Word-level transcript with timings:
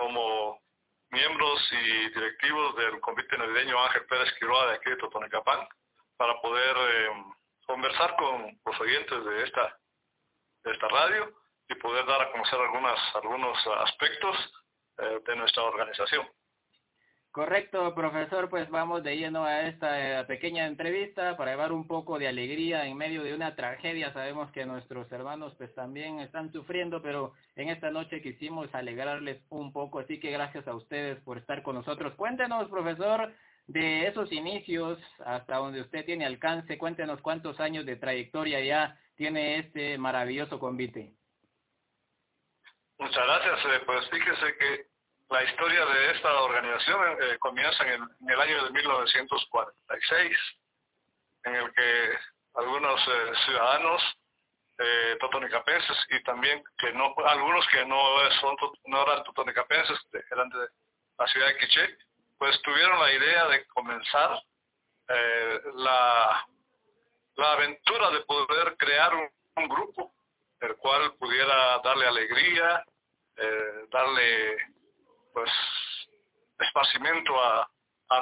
como 0.00 0.58
miembros 1.10 1.60
y 1.72 2.08
directivos 2.08 2.74
del 2.76 3.00
convite 3.00 3.36
navideño 3.36 3.78
Ángel 3.84 4.06
Pérez 4.06 4.32
Quiroga 4.38 4.68
de 4.68 4.76
aquí 4.76 4.88
de 4.88 4.96
Totonecapán 4.96 5.68
para 6.16 6.40
poder 6.40 6.74
eh, 6.78 7.10
conversar 7.66 8.16
con 8.16 8.58
los 8.64 8.80
oyentes 8.80 9.24
de 9.26 9.42
esta, 9.42 9.78
de 10.64 10.72
esta 10.72 10.88
radio 10.88 11.34
y 11.68 11.74
poder 11.74 12.06
dar 12.06 12.22
a 12.22 12.32
conocer 12.32 12.58
algunas, 12.58 12.98
algunos 13.14 13.58
aspectos 13.84 14.36
eh, 14.98 15.20
de 15.26 15.36
nuestra 15.36 15.64
organización. 15.64 16.26
Correcto, 17.32 17.94
profesor, 17.94 18.50
pues 18.50 18.68
vamos 18.70 19.04
de 19.04 19.16
lleno 19.16 19.44
a 19.44 19.60
esta 19.68 20.20
eh, 20.20 20.24
pequeña 20.24 20.66
entrevista 20.66 21.36
para 21.36 21.52
llevar 21.52 21.70
un 21.70 21.86
poco 21.86 22.18
de 22.18 22.26
alegría 22.26 22.86
en 22.86 22.96
medio 22.96 23.22
de 23.22 23.34
una 23.34 23.54
tragedia. 23.54 24.12
Sabemos 24.12 24.50
que 24.50 24.66
nuestros 24.66 25.10
hermanos 25.12 25.54
pues 25.56 25.72
también 25.76 26.18
están 26.18 26.50
sufriendo, 26.50 27.00
pero 27.00 27.32
en 27.54 27.68
esta 27.68 27.92
noche 27.92 28.20
quisimos 28.20 28.74
alegrarles 28.74 29.40
un 29.48 29.72
poco, 29.72 30.00
así 30.00 30.18
que 30.18 30.32
gracias 30.32 30.66
a 30.66 30.74
ustedes 30.74 31.22
por 31.22 31.38
estar 31.38 31.62
con 31.62 31.76
nosotros. 31.76 32.14
Cuéntenos, 32.14 32.68
profesor, 32.68 33.32
de 33.68 34.08
esos 34.08 34.32
inicios 34.32 34.98
hasta 35.24 35.58
donde 35.58 35.82
usted 35.82 36.04
tiene 36.04 36.26
alcance, 36.26 36.78
cuéntenos 36.78 37.20
cuántos 37.20 37.60
años 37.60 37.86
de 37.86 37.94
trayectoria 37.94 38.58
ya 38.58 38.98
tiene 39.14 39.60
este 39.60 39.98
maravilloso 39.98 40.58
convite. 40.58 41.12
Muchas 42.98 43.24
gracias. 43.24 43.64
Eh, 43.66 43.82
pues 43.86 44.10
fíjese 44.10 44.56
que 44.58 44.89
la 45.30 45.44
historia 45.44 45.84
de 45.86 46.10
esta 46.12 46.40
organización 46.42 47.16
eh, 47.20 47.38
comienza 47.38 47.84
en 47.84 48.02
el, 48.28 48.40
año 48.40 48.64
de 48.64 48.70
1946, 48.70 50.38
en 51.44 51.54
el 51.54 51.72
que 51.72 52.18
algunos 52.54 53.00
eh, 53.08 53.32
ciudadanos 53.46 54.02
eh, 54.78 55.16
totonicapenses 55.20 55.96
y 56.08 56.22
también 56.22 56.62
que 56.78 56.92
no 56.92 57.14
algunos 57.26 57.66
que 57.68 57.84
no 57.84 58.00
son 58.40 58.56
no 58.86 59.02
eran 59.02 59.22
totonicapenses, 59.24 59.98
eran 60.30 60.48
de 60.48 60.68
la 61.18 61.26
ciudad 61.26 61.48
de 61.48 61.58
Quiché, 61.58 61.98
pues 62.38 62.60
tuvieron 62.62 62.98
la 62.98 63.12
idea 63.12 63.46
de 63.48 63.66
comenzar 63.66 64.42
eh, 65.08 65.60
la, 65.74 66.46
la 67.36 67.52
aventura 67.52 68.10
de 68.10 68.20
poder 68.20 68.76
crear 68.78 69.14
un, 69.14 69.68
grupo 69.68 70.14
el 70.60 70.74
cual 70.76 71.14
pudiera 71.16 71.78
darle 71.84 72.06
alegría, 72.06 72.82
eh, 73.36 73.86
darle 73.90 74.56
pues 75.40 75.52
esparcimiento 76.58 77.32
a, 77.42 77.68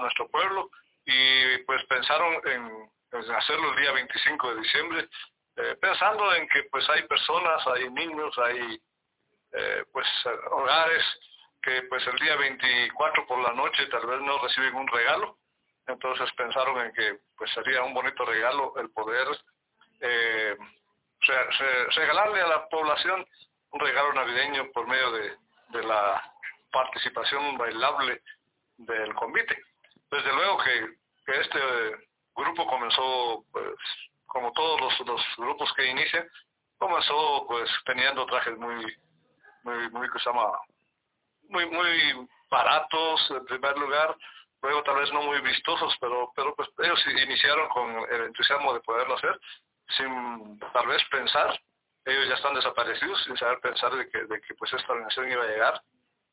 nuestro 0.01 0.29
pueblo. 0.29 0.71
Y 1.05 1.59
pues 1.65 1.83
pensaron 1.87 2.35
en, 2.47 2.91
hacerlo 3.35 3.73
el 3.73 3.81
día 3.81 3.93
25 3.93 4.55
de 4.55 4.61
diciembre 4.61 5.09
eh, 5.57 5.77
pensando 5.81 6.33
en 6.35 6.47
que 6.49 6.65
pues 6.65 6.89
hay 6.91 7.03
personas, 7.05 7.67
hay 7.69 7.91
niños, 7.91 8.39
hay 8.39 8.81
eh, 9.53 9.85
pues 9.93 10.07
hogares 10.51 11.03
que 11.63 11.83
pues 11.89 12.07
el 12.07 12.19
día 12.19 12.37
24 12.37 13.27
por 13.27 13.41
la 13.41 13.55
noche 13.55 13.87
tal 13.87 14.07
vez 14.07 14.21
no 14.21 14.39
reciben 14.39 14.77
un 14.77 14.87
regalo. 14.87 15.39
Entonces 15.87 16.31
pensaron 16.37 16.79
en 16.85 16.93
que 16.93 17.19
pues 17.37 17.51
sería 17.53 17.83
un 17.83 17.95
bonito 17.95 18.25
regalo 18.25 18.75
el 18.77 18.91
poder 18.91 19.27
eh, 20.01 20.57
regalarle 21.97 22.43
a 22.43 22.47
la 22.47 22.69
población 22.69 23.27
un 23.71 23.81
regalo 23.81 24.13
navideño 24.13 24.71
por 24.73 24.87
medio 24.87 25.11
de 25.11 25.83
la 25.83 26.23
participación 26.71 27.57
bailable 27.57 28.23
del 28.79 29.15
convite. 29.15 29.63
Desde 30.11 30.33
luego 30.33 30.59
que, 30.59 30.99
este 31.27 31.59
grupo 32.35 32.67
comenzó, 32.67 33.45
pues, 33.53 33.75
como 34.27 34.51
todos 34.53 34.81
los, 34.81 35.07
los 35.07 35.23
grupos 35.37 35.73
que 35.75 35.87
inician, 35.87 36.27
comenzó 36.79 37.45
pues 37.47 37.69
teniendo 37.85 38.25
trajes 38.27 38.57
muy, 38.57 38.97
muy, 39.65 39.91
muy, 39.91 40.11
que 40.11 40.19
se 40.21 40.31
llama, 40.31 40.51
muy, 41.49 41.67
muy 41.67 42.29
baratos 42.51 43.31
en 43.31 43.45
primer 43.45 43.77
lugar, 43.77 44.17
luego 44.63 44.83
tal 44.85 44.97
vez 44.97 45.13
no 45.13 45.23
muy 45.23 45.41
vistosos, 45.41 45.95
pero, 46.01 46.33
pero 46.35 46.55
pues 46.55 46.69
ellos 46.79 47.05
iniciaron 47.07 47.69
con 47.69 47.91
el 48.11 48.23
entusiasmo 48.23 48.73
de 48.73 48.81
poderlo 48.81 49.17
hacer, 49.17 49.39
sin 49.97 50.59
tal 50.73 50.87
vez 50.87 51.03
pensar, 51.11 51.61
ellos 52.05 52.29
ya 52.29 52.35
están 52.35 52.55
desaparecidos, 52.55 53.23
sin 53.25 53.37
saber 53.37 53.61
pensar 53.61 53.95
de 53.95 54.09
que, 54.09 54.25
de 54.25 54.41
que 54.41 54.55
pues 54.55 54.73
esta 54.73 54.93
organización 54.93 55.31
iba 55.31 55.45
a 55.45 55.49
llegar 55.49 55.83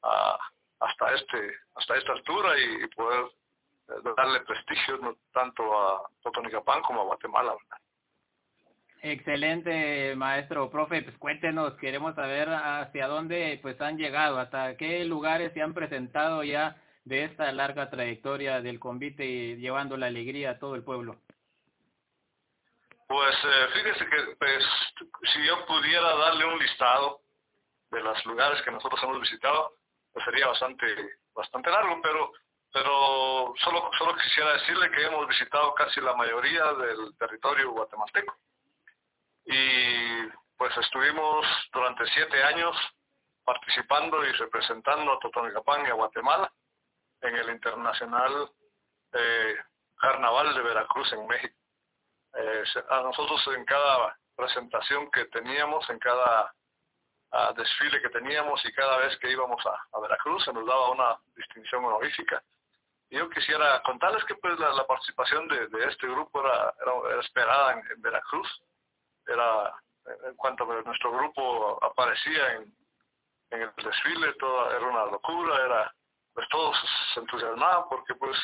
hasta 0.01 1.13
este 1.13 1.53
hasta 1.75 1.95
esta 1.95 2.13
altura 2.13 2.57
y, 2.59 2.87
poder 2.87 3.25
eh, 3.89 3.93
darle 4.15 4.39
prestigio 4.41 4.97
no 4.97 5.15
tanto 5.33 5.63
a 5.77 6.09
Totonicapán 6.21 6.81
como 6.83 7.01
a 7.01 7.05
Guatemala. 7.05 7.55
Excelente, 9.01 10.15
maestro, 10.15 10.69
profe, 10.71 11.03
pues 11.03 11.17
cuéntenos, 11.17 11.75
queremos 11.75 12.15
saber 12.15 12.49
hacia 12.49 13.07
dónde 13.07 13.59
pues 13.61 13.79
han 13.79 13.97
llegado, 13.97 14.39
hasta 14.39 14.75
qué 14.77 15.05
lugares 15.05 15.53
se 15.53 15.61
han 15.61 15.75
presentado 15.75 16.43
ya 16.43 16.81
de 17.03 17.25
esta 17.25 17.51
larga 17.51 17.89
trayectoria 17.91 18.61
del 18.61 18.79
convite 18.79 19.23
y 19.23 19.57
llevando 19.57 19.95
la 19.95 20.07
alegría 20.07 20.51
a 20.51 20.59
todo 20.59 20.73
el 20.73 20.83
pueblo. 20.83 21.17
Pues 23.07 23.35
eh, 23.45 23.67
fíjese 23.73 24.09
que 24.09 24.35
pues, 24.39 24.65
si 25.31 25.45
yo 25.45 25.65
pudiera 25.67 26.15
darle 26.15 26.45
un 26.45 26.57
listado 26.57 27.21
de 27.91 28.01
los 28.01 28.25
lugares 28.25 28.61
que 28.63 28.71
nosotros 28.71 28.99
hemos 29.03 29.21
visitado, 29.21 29.75
pues 30.15 30.23
sería 30.23 30.47
bastante 30.47 31.19
bastante 31.33 31.69
largo, 31.69 31.99
pero 32.01 32.31
pero 32.71 33.53
solo 33.57 33.91
solo 33.97 34.15
quisiera 34.15 34.53
decirle 34.53 34.89
que 34.91 35.05
hemos 35.05 35.27
visitado 35.27 35.73
casi 35.73 35.99
la 35.99 36.15
mayoría 36.15 36.73
del 36.73 37.17
territorio 37.17 37.71
guatemalteco. 37.71 38.33
Y 39.43 40.25
pues 40.57 40.75
estuvimos 40.77 41.45
durante 41.73 42.05
siete 42.07 42.41
años 42.43 42.77
participando 43.43 44.25
y 44.25 44.31
representando 44.31 45.11
a 45.11 45.19
Totonicapán 45.19 45.85
y 45.85 45.89
a 45.89 45.95
Guatemala 45.95 46.51
en 47.21 47.35
el 47.35 47.49
Internacional 47.49 48.49
eh, 49.11 49.55
Carnaval 49.97 50.55
de 50.55 50.61
Veracruz 50.61 51.11
en 51.11 51.27
México. 51.27 51.59
Eh, 52.37 52.63
a 52.89 53.01
nosotros 53.01 53.45
en 53.53 53.65
cada 53.65 54.17
presentación 54.33 55.11
que 55.11 55.25
teníamos, 55.25 55.89
en 55.89 55.99
cada 55.99 56.55
desfile 57.55 58.01
que 58.01 58.09
teníamos 58.09 58.63
y 58.65 58.73
cada 58.73 58.97
vez 58.97 59.17
que 59.17 59.31
íbamos 59.31 59.63
a, 59.65 59.99
Veracruz 59.99 60.43
se 60.43 60.53
nos 60.53 60.65
daba 60.65 60.91
una 60.91 61.17
distinción 61.35 61.83
honorífica. 61.85 62.41
Yo 63.09 63.29
quisiera 63.29 63.81
contarles 63.83 64.23
que 64.25 64.35
pues 64.35 64.59
la, 64.59 64.85
participación 64.85 65.47
de, 65.47 65.67
este 65.87 66.07
grupo 66.07 66.41
era, 66.41 66.73
era, 66.81 67.21
esperada 67.21 67.73
en, 67.73 68.01
Veracruz. 68.01 68.47
Era, 69.27 69.73
en 70.27 70.35
cuanto 70.35 70.65
nuestro 70.65 71.11
grupo 71.11 71.83
aparecía 71.83 72.53
en, 72.53 72.73
en 73.51 73.61
el 73.61 73.71
desfile, 73.75 74.33
todo 74.33 74.71
era 74.71 74.85
una 74.85 75.05
locura, 75.05 75.65
era, 75.65 75.95
pues 76.33 76.47
todos 76.49 76.77
se 77.13 77.19
entusiasmaban 77.19 77.87
porque 77.89 78.15
pues 78.15 78.37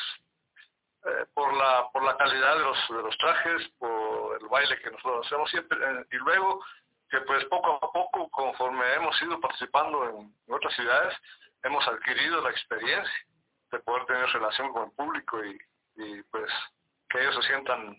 eh, 1.06 1.26
por 1.34 1.54
la 1.56 1.90
por 1.92 2.04
la 2.04 2.16
calidad 2.16 2.58
de 2.58 2.64
los 2.64 2.78
de 2.90 3.02
los 3.02 3.18
trajes, 3.18 3.68
por 3.80 4.40
el 4.40 4.48
baile 4.48 4.80
que 4.80 4.92
nosotros 4.92 5.26
hacemos 5.26 5.50
siempre 5.50 5.78
eh, 5.82 6.06
y 6.12 6.16
luego 6.18 6.64
que 7.12 7.20
pues 7.22 7.44
poco 7.46 7.76
a 7.76 7.92
poco, 7.92 8.30
conforme 8.30 8.94
hemos 8.96 9.22
ido 9.22 9.40
participando 9.40 10.10
en, 10.10 10.34
otras 10.48 10.74
ciudades, 10.74 11.14
hemos 11.62 11.86
adquirido 11.86 12.42
la 12.42 12.52
experiencia 12.52 13.26
de 13.72 13.80
poder 13.80 14.06
tener 14.06 14.26
relación 14.30 14.72
con 14.72 14.86
el 14.86 14.92
público 14.92 15.44
y, 15.44 16.24
pues 16.32 16.50
que 17.10 17.20
ellos 17.20 17.36
se 17.36 17.50
sientan 17.50 17.92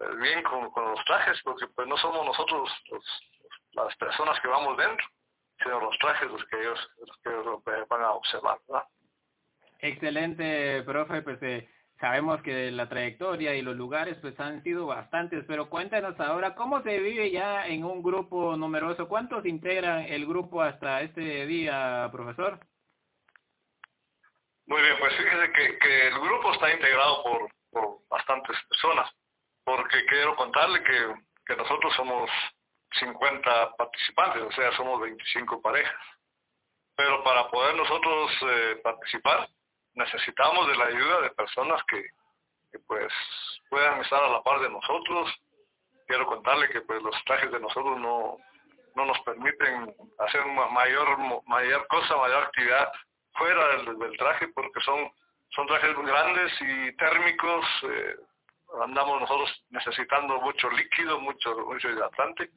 eh, 0.00 0.16
bien 0.16 0.42
con, 0.42 0.70
los 0.74 1.04
trajes, 1.04 1.38
porque 1.44 1.66
pues 1.68 1.86
no 1.86 1.96
somos 1.98 2.24
nosotros 2.24 2.70
las 3.72 3.94
personas 3.96 4.40
que 4.40 4.48
vamos 4.48 4.76
dentro, 4.78 5.06
sino 5.62 5.80
los 5.80 5.98
trajes 5.98 6.30
los 6.30 6.44
que 6.46 6.58
ellos, 6.58 6.90
los 7.06 7.16
que 7.18 7.28
ellos 7.28 7.62
van 7.88 8.02
a 8.02 8.12
observar. 8.12 8.58
¿verdad? 8.66 8.84
Excelente, 9.80 10.82
profe, 10.84 11.20
pues 11.20 11.42
eh, 11.42 11.68
Sabemos 12.00 12.40
que 12.40 12.70
la 12.70 12.88
trayectoria 12.88 13.54
y 13.54 13.60
los 13.60 13.76
lugares 13.76 14.16
pues 14.22 14.38
han 14.40 14.62
sido 14.62 14.86
bastantes, 14.86 15.44
pero 15.46 15.68
cuéntanos 15.68 16.18
ahora 16.18 16.54
cómo 16.54 16.82
se 16.82 16.98
vive 16.98 17.30
ya 17.30 17.66
en 17.66 17.84
un 17.84 18.02
grupo 18.02 18.56
numeroso. 18.56 19.06
¿Cuántos 19.06 19.44
integran 19.44 20.06
el 20.06 20.26
grupo 20.26 20.62
hasta 20.62 21.02
este 21.02 21.46
día, 21.46 22.08
profesor? 22.10 22.58
Muy 24.66 24.80
bien, 24.80 24.94
pues 24.98 25.14
fíjese 25.14 25.52
que, 25.52 26.08
el 26.08 26.18
grupo 26.20 26.54
está 26.54 26.72
integrado 26.72 27.22
por, 27.22 28.00
bastantes 28.08 28.56
personas, 28.68 29.10
porque 29.62 30.04
quiero 30.06 30.34
contarle 30.36 30.82
que, 30.82 31.14
que 31.44 31.56
nosotros 31.56 31.92
somos 31.96 32.30
50 32.98 33.76
participantes, 33.76 34.42
o 34.42 34.52
sea, 34.52 34.72
somos 34.72 35.02
25 35.02 35.60
parejas. 35.60 36.02
Pero 36.96 37.22
para 37.24 37.50
poder 37.50 37.74
nosotros 37.74 38.30
eh, 38.42 38.80
participar, 38.82 39.50
necesitamos 39.94 40.68
de 40.68 40.76
la 40.76 40.84
ayuda 40.86 41.20
de 41.22 41.30
personas 41.30 41.82
que, 41.84 42.04
pues 42.86 43.12
puedan 43.68 44.00
estar 44.00 44.22
a 44.22 44.28
la 44.28 44.42
par 44.42 44.60
de 44.60 44.68
nosotros. 44.68 45.28
Quiero 46.06 46.26
contarle 46.26 46.68
que 46.70 46.80
pues 46.82 47.02
los 47.02 47.14
trajes 47.24 47.50
de 47.50 47.60
nosotros 47.60 47.98
no, 47.98 48.38
no 48.94 49.06
nos 49.06 49.18
permiten 49.20 49.94
hacer 50.18 50.44
mayor 50.46 51.42
mayor 51.46 51.86
cosa, 51.88 52.16
mayor 52.16 52.44
actividad 52.44 52.92
fuera 53.34 53.76
del, 53.82 54.16
traje 54.18 54.48
porque 54.48 54.80
son 54.80 55.10
son 55.50 55.66
trajes 55.66 55.96
grandes 55.96 56.52
y 56.60 56.96
térmicos. 56.96 57.66
Eh, 57.84 58.16
andamos 58.82 59.20
nosotros 59.20 59.64
necesitando 59.70 60.40
mucho 60.40 60.70
líquido, 60.70 61.20
mucho 61.20 61.56
mucho 61.66 61.88
hidratante. 61.88 62.50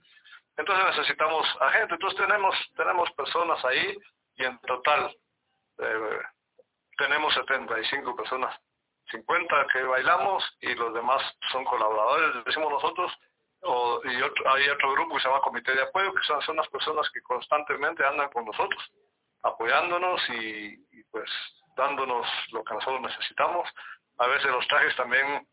Entonces 0.58 0.86
necesitamos 0.96 1.48
a 1.60 1.70
gente. 1.72 1.96
Entonces 1.96 2.20
tenemos 2.20 2.56
tenemos 2.76 3.12
personas 3.12 3.64
ahí 3.66 3.98
y 4.38 4.46
en 4.46 4.60
total 4.60 5.16
eh, 5.80 6.20
tenemos 6.98 7.34
75 7.34 8.16
personas, 8.16 8.56
50 9.12 9.68
que 9.72 9.84
bailamos 9.84 10.44
y 10.62 10.74
los 10.76 10.94
demás 10.94 11.22
son 11.52 11.64
colaboradores, 11.66 12.44
decimos 12.46 12.72
nosotros, 12.72 13.12
o, 13.62 14.02
y 14.04 14.16
hay 14.16 14.70
otro 14.70 14.92
grupo 14.94 15.16
que 15.16 15.22
se 15.22 15.28
llama 15.28 15.42
Comité 15.42 15.74
de 15.74 15.84
Apoyo, 15.84 16.14
que 16.14 16.24
son, 16.24 16.42
son 16.42 16.58
las 16.58 16.68
personas 16.68 17.10
que 17.12 17.22
constantemente 17.22 18.06
andan 18.06 18.30
con 18.30 18.46
nosotros, 18.46 18.92
apoyándonos 19.44 20.22
y, 20.30 21.04
pues 21.12 21.30
dándonos 21.76 22.28
lo 22.52 22.64
que 22.64 22.74
nosotros 22.74 23.02
necesitamos. 23.02 23.70
A 24.18 24.28
veces 24.28 24.52
los 24.52 24.68
trajes 24.68 24.96
también 24.96 25.48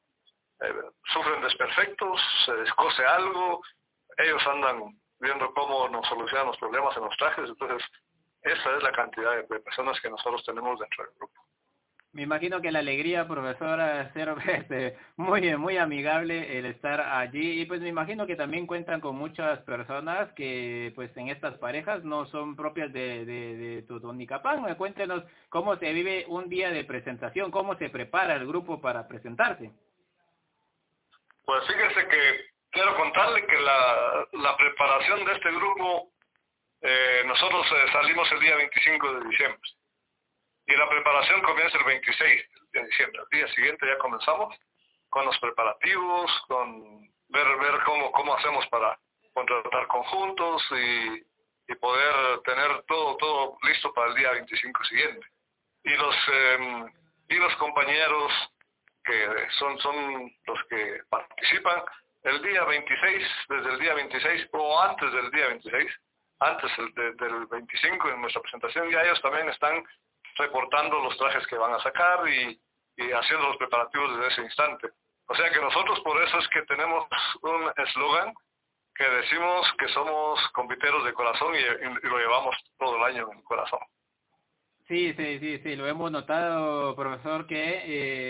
eh, 0.60 0.75
sufren 1.12 1.40
desperfectos, 1.42 2.20
se 2.46 2.54
descose 2.54 3.04
algo, 3.04 3.62
ellos 4.19 4.44
andan 4.46 5.00
viendo 5.20 5.52
cómo 5.54 5.88
nos 5.88 6.06
solucionan 6.08 6.48
los 6.48 6.58
problemas 6.58 6.96
en 6.96 7.04
los 7.04 7.16
trajes, 7.16 7.48
entonces 7.48 7.82
esa 8.42 8.76
es 8.76 8.82
la 8.82 8.92
cantidad 8.92 9.37
de 9.37 9.60
personas 9.60 10.00
que 10.00 10.10
nosotros 10.10 10.44
tenemos 10.44 10.78
dentro 10.78 11.04
del 11.04 11.14
grupo. 11.19 11.40
Me 12.12 12.22
imagino 12.22 12.60
que 12.60 12.72
la 12.72 12.81
alegría, 12.81 13.28
profesora, 13.28 14.12
ser 14.12 14.34
este, 14.48 14.98
muy, 15.16 15.56
muy 15.56 15.76
amigable 15.76 16.58
el 16.58 16.66
estar 16.66 17.00
allí 17.00 17.60
y 17.60 17.66
pues 17.66 17.81
me 17.81 17.88
imagino 17.88 18.26
que 18.26 18.34
también 18.34 18.66
cuentan 18.66 19.00
con 19.00 19.14
muchas 19.14 19.60
personas 19.60 20.32
que 20.32 20.92
pues 20.96 21.16
en 21.16 21.28
estas 21.28 21.56
parejas 21.58 22.02
no 22.02 22.26
son 22.26 22.56
propias 22.56 22.92
de, 22.92 23.25
de, 23.25 23.56
de 23.56 23.82
Totonicapán. 23.82 24.75
Cuéntenos 24.75 25.22
cómo 25.50 25.76
se 25.76 25.92
vive 25.92 26.25
un 26.28 26.48
día 26.48 26.70
de 26.70 26.84
presentación, 26.84 27.52
cómo 27.52 27.76
se 27.76 27.90
prepara 27.90 28.34
el 28.34 28.46
grupo 28.46 28.81
para 28.81 29.06
presentarse. 29.06 29.70
Pues 31.44 31.66
fíjese 31.69 32.08
que 32.08 32.50
quiero 32.70 32.96
contarle 32.96 33.46
que 33.46 33.60
la, 33.60 34.26
la 34.32 34.56
preparación 34.56 35.25
de 35.25 35.32
este 35.32 35.50
grupo, 35.52 36.10
eh, 36.82 37.22
nosotros 37.26 37.66
eh, 37.72 37.92
salimos 37.92 38.30
el 38.32 38.40
día 38.40 38.56
25 38.56 39.14
de 39.14 39.28
diciembre 39.28 39.70
y 40.66 40.76
la 40.76 40.88
preparación 40.88 41.42
comienza 41.42 41.78
el 41.78 41.84
26 41.84 42.44
de 42.72 42.84
diciembre. 42.84 43.22
El 43.22 43.38
día 43.38 43.54
siguiente 43.54 43.86
ya 43.86 43.98
comenzamos 43.98 44.54
con 45.08 45.26
los 45.26 45.38
preparativos, 45.40 46.30
con 46.46 47.00
ver, 47.28 47.56
ver 47.58 47.80
cómo, 47.84 48.12
cómo 48.12 48.34
hacemos 48.36 48.66
para 48.68 48.98
contratar 49.32 49.86
conjuntos 49.88 50.62
y, 50.70 51.72
y 51.72 51.74
poder 51.76 52.40
tener 52.44 52.82
todo, 52.84 53.16
todo 53.16 53.58
listo 53.62 53.92
para 53.92 54.10
el 54.10 54.14
día 54.14 54.30
25 54.32 54.84
siguiente. 54.84 55.26
Y 55.84 55.96
los, 55.96 56.16
eh, 56.32 56.84
y 57.30 57.34
los 57.34 57.54
compañeros 57.56 58.32
que 59.04 59.26
son, 59.58 59.78
son 59.78 60.32
los 60.46 60.64
que 60.68 61.00
participan, 61.08 61.82
el 62.22 62.42
día 62.42 62.64
26, 62.64 63.28
desde 63.48 63.70
el 63.70 63.80
día 63.80 63.94
26 63.94 64.48
o 64.52 64.80
antes 64.80 65.12
del 65.12 65.30
día 65.30 65.48
26, 65.48 65.90
antes 66.40 66.70
del, 66.76 67.16
del 67.16 67.46
25 67.46 68.10
en 68.10 68.20
nuestra 68.20 68.42
presentación, 68.42 68.90
ya 68.90 69.02
ellos 69.02 69.20
también 69.20 69.48
están 69.48 69.84
reportando 70.37 71.00
los 71.00 71.16
trajes 71.19 71.46
que 71.46 71.56
van 71.56 71.75
a 71.75 71.82
sacar 71.82 72.26
y, 72.28 72.58
haciendo 73.12 73.48
los 73.48 73.56
preparativos 73.56 74.16
desde 74.16 74.28
ese 74.28 74.42
instante. 74.42 74.88
O 75.26 75.34
sea 75.34 75.50
que 75.50 75.60
nosotros 75.60 76.00
por 76.00 76.22
eso 76.22 76.38
es 76.38 76.48
que 76.48 76.62
tenemos 76.62 77.06
un 77.42 77.84
eslogan 77.84 78.34
que 78.94 79.08
decimos 79.08 79.66
que 79.78 79.88
somos 79.88 80.38
compiteros 80.52 81.04
de 81.04 81.14
corazón 81.14 81.54
y, 81.54 82.06
lo 82.06 82.19
llevamos 82.19 82.56
todo 82.78 82.96
el 82.96 83.04
año 83.04 83.31
en 83.31 83.38
el 83.38 83.44
corazón. 83.44 83.81
Sí, 84.88 85.14
sí, 85.14 85.38
sí, 85.38 85.58
sí, 85.62 85.76
lo 85.76 85.87
hemos 85.87 86.10
notado, 86.10 86.96
profesor, 86.96 87.46
que 87.46 87.82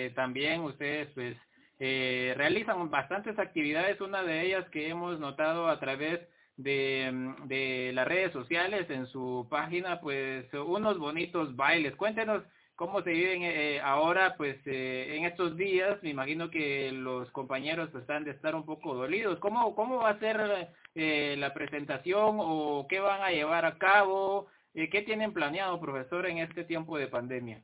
eh, 0.07 0.11
también 0.11 0.61
ustedes 0.61 1.09
pues 1.15 1.37
eh, 1.79 2.35
realizan 2.37 2.91
bastantes 2.91 3.39
actividades, 3.39 4.01
una 4.03 4.23
de 4.23 4.43
ellas 4.43 4.69
que 4.69 4.89
hemos 4.89 5.19
notado 5.19 5.69
a 5.69 5.81
través 5.81 6.21
de, 6.63 7.35
de 7.45 7.93
las 7.95 8.07
redes 8.07 8.33
sociales, 8.33 8.89
en 8.91 9.07
su 9.07 9.47
página, 9.51 10.01
pues 10.01 10.53
unos 10.55 10.99
bonitos 10.99 11.55
bailes. 11.57 11.97
Cuéntenos 11.97 12.43
cómo 12.77 13.03
se 13.03 13.11
viven 13.11 13.43
eh, 13.43 13.81
ahora, 13.83 14.37
pues 14.37 14.57
eh, 14.67 15.17
en 15.17 15.25
estos 15.25 15.57
días, 15.57 16.03
me 16.03 16.11
imagino 16.11 16.51
que 16.51 16.91
los 16.93 17.31
compañeros 17.31 17.91
pues, 17.91 18.03
están 18.03 18.25
de 18.25 18.31
estar 18.31 18.55
un 18.55 18.65
poco 18.65 18.95
dolidos. 18.95 19.39
¿Cómo, 19.39 19.75
cómo 19.75 19.99
va 19.99 20.11
a 20.11 20.19
ser 20.19 20.71
eh, 20.95 21.35
la 21.39 21.53
presentación 21.53 22.39
o 22.41 22.87
qué 22.89 23.01
van 23.01 23.23
a 23.23 23.31
llevar 23.31 23.65
a 23.65 23.79
cabo? 23.79 24.49
¿Qué 24.73 25.03
tienen 25.03 25.35
planeado, 25.35 25.81
profesor, 25.81 26.27
en 26.27 26.39
este 26.39 26.65
tiempo 26.65 26.97
de 26.97 27.09
pandemia? 27.09 27.61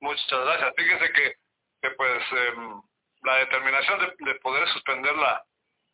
Muchas 0.00 0.26
gracias. 0.30 0.72
Fíjese 0.76 1.12
que, 1.12 1.34
que 1.82 1.90
pues 1.96 2.22
em, 2.32 2.80
la 3.24 3.34
determinación 3.36 4.00
de, 4.00 4.32
de 4.32 4.38
poder 4.40 4.66
suspender 4.68 5.14
la, 5.16 5.44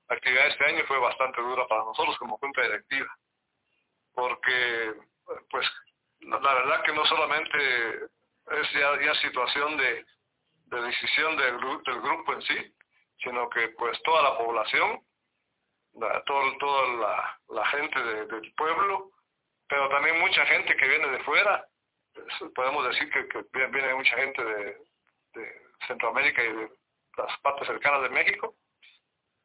la 0.08 0.16
actividad 0.16 0.46
este 0.46 0.64
año 0.64 0.84
fue 0.86 0.98
bastante 0.98 1.40
dura 1.40 1.66
para 1.66 1.84
nosotros 1.84 2.16
como 2.18 2.38
junta 2.38 2.62
directiva, 2.62 3.12
porque 4.14 4.94
pues 5.50 5.66
la 6.20 6.38
verdad 6.38 6.82
que 6.84 6.92
no 6.92 7.04
solamente 7.06 7.94
es 8.52 8.72
ya, 8.72 9.14
situación 9.16 9.76
de, 9.76 10.04
decisión 10.66 11.36
del, 11.36 11.58
grupo 11.58 12.32
en 12.32 12.42
sí, 12.42 12.74
sino 13.18 13.48
que 13.50 13.68
pues 13.70 14.00
toda 14.02 14.22
la 14.22 14.38
población, 14.38 15.00
la, 15.94 16.22
toda 16.24 17.38
la, 17.48 17.66
gente 17.66 18.00
del 18.02 18.52
pueblo, 18.54 19.10
pero 19.68 19.88
también 19.88 20.20
mucha 20.20 20.46
gente 20.46 20.76
que 20.76 20.88
viene 20.88 21.08
de 21.08 21.24
fuera, 21.24 21.66
podemos 22.54 22.86
decir 22.88 23.10
que, 23.10 23.44
viene 23.52 23.94
mucha 23.94 24.16
gente 24.16 24.44
de, 24.44 24.78
de 25.34 25.62
Centroamérica 25.86 26.44
y 26.44 26.52
de 26.52 26.70
las 27.16 27.38
partes 27.40 27.66
cercanas 27.66 28.02
de 28.02 28.10
México, 28.10 28.54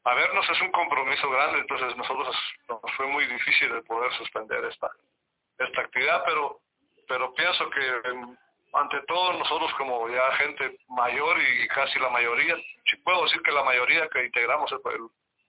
a 0.04 0.14
vernos 0.16 0.50
es 0.50 0.62
un 0.62 0.72
compromiso 0.72 1.30
grande, 1.30 1.60
entonces 1.60 1.96
nosotros 1.96 2.36
nos 2.68 2.92
fue 2.98 3.08
muy 3.08 3.26
difícil 3.28 3.72
de 3.72 3.82
poder 3.84 4.12
suspender 4.14 4.64
esta 4.66 4.90
esta 5.58 5.82
actividad, 5.82 6.24
pero 6.26 6.60
pero 7.08 7.34
pienso 7.34 7.70
que 7.70 8.10
em, 8.10 8.38
ante 8.74 9.02
todo 9.02 9.34
nosotros 9.34 9.74
como 9.78 10.08
ya 10.10 10.32
gente 10.38 10.78
mayor 10.90 11.38
y 11.42 11.68
casi 11.68 12.00
la 12.00 12.10
mayoría, 12.10 12.56
si 12.90 12.96
puedo 12.98 13.24
decir 13.24 13.42
que 13.42 13.52
la 13.52 13.64
mayoría 13.64 14.08
que 14.10 14.26
integramos 14.26 14.72
el, 14.72 14.80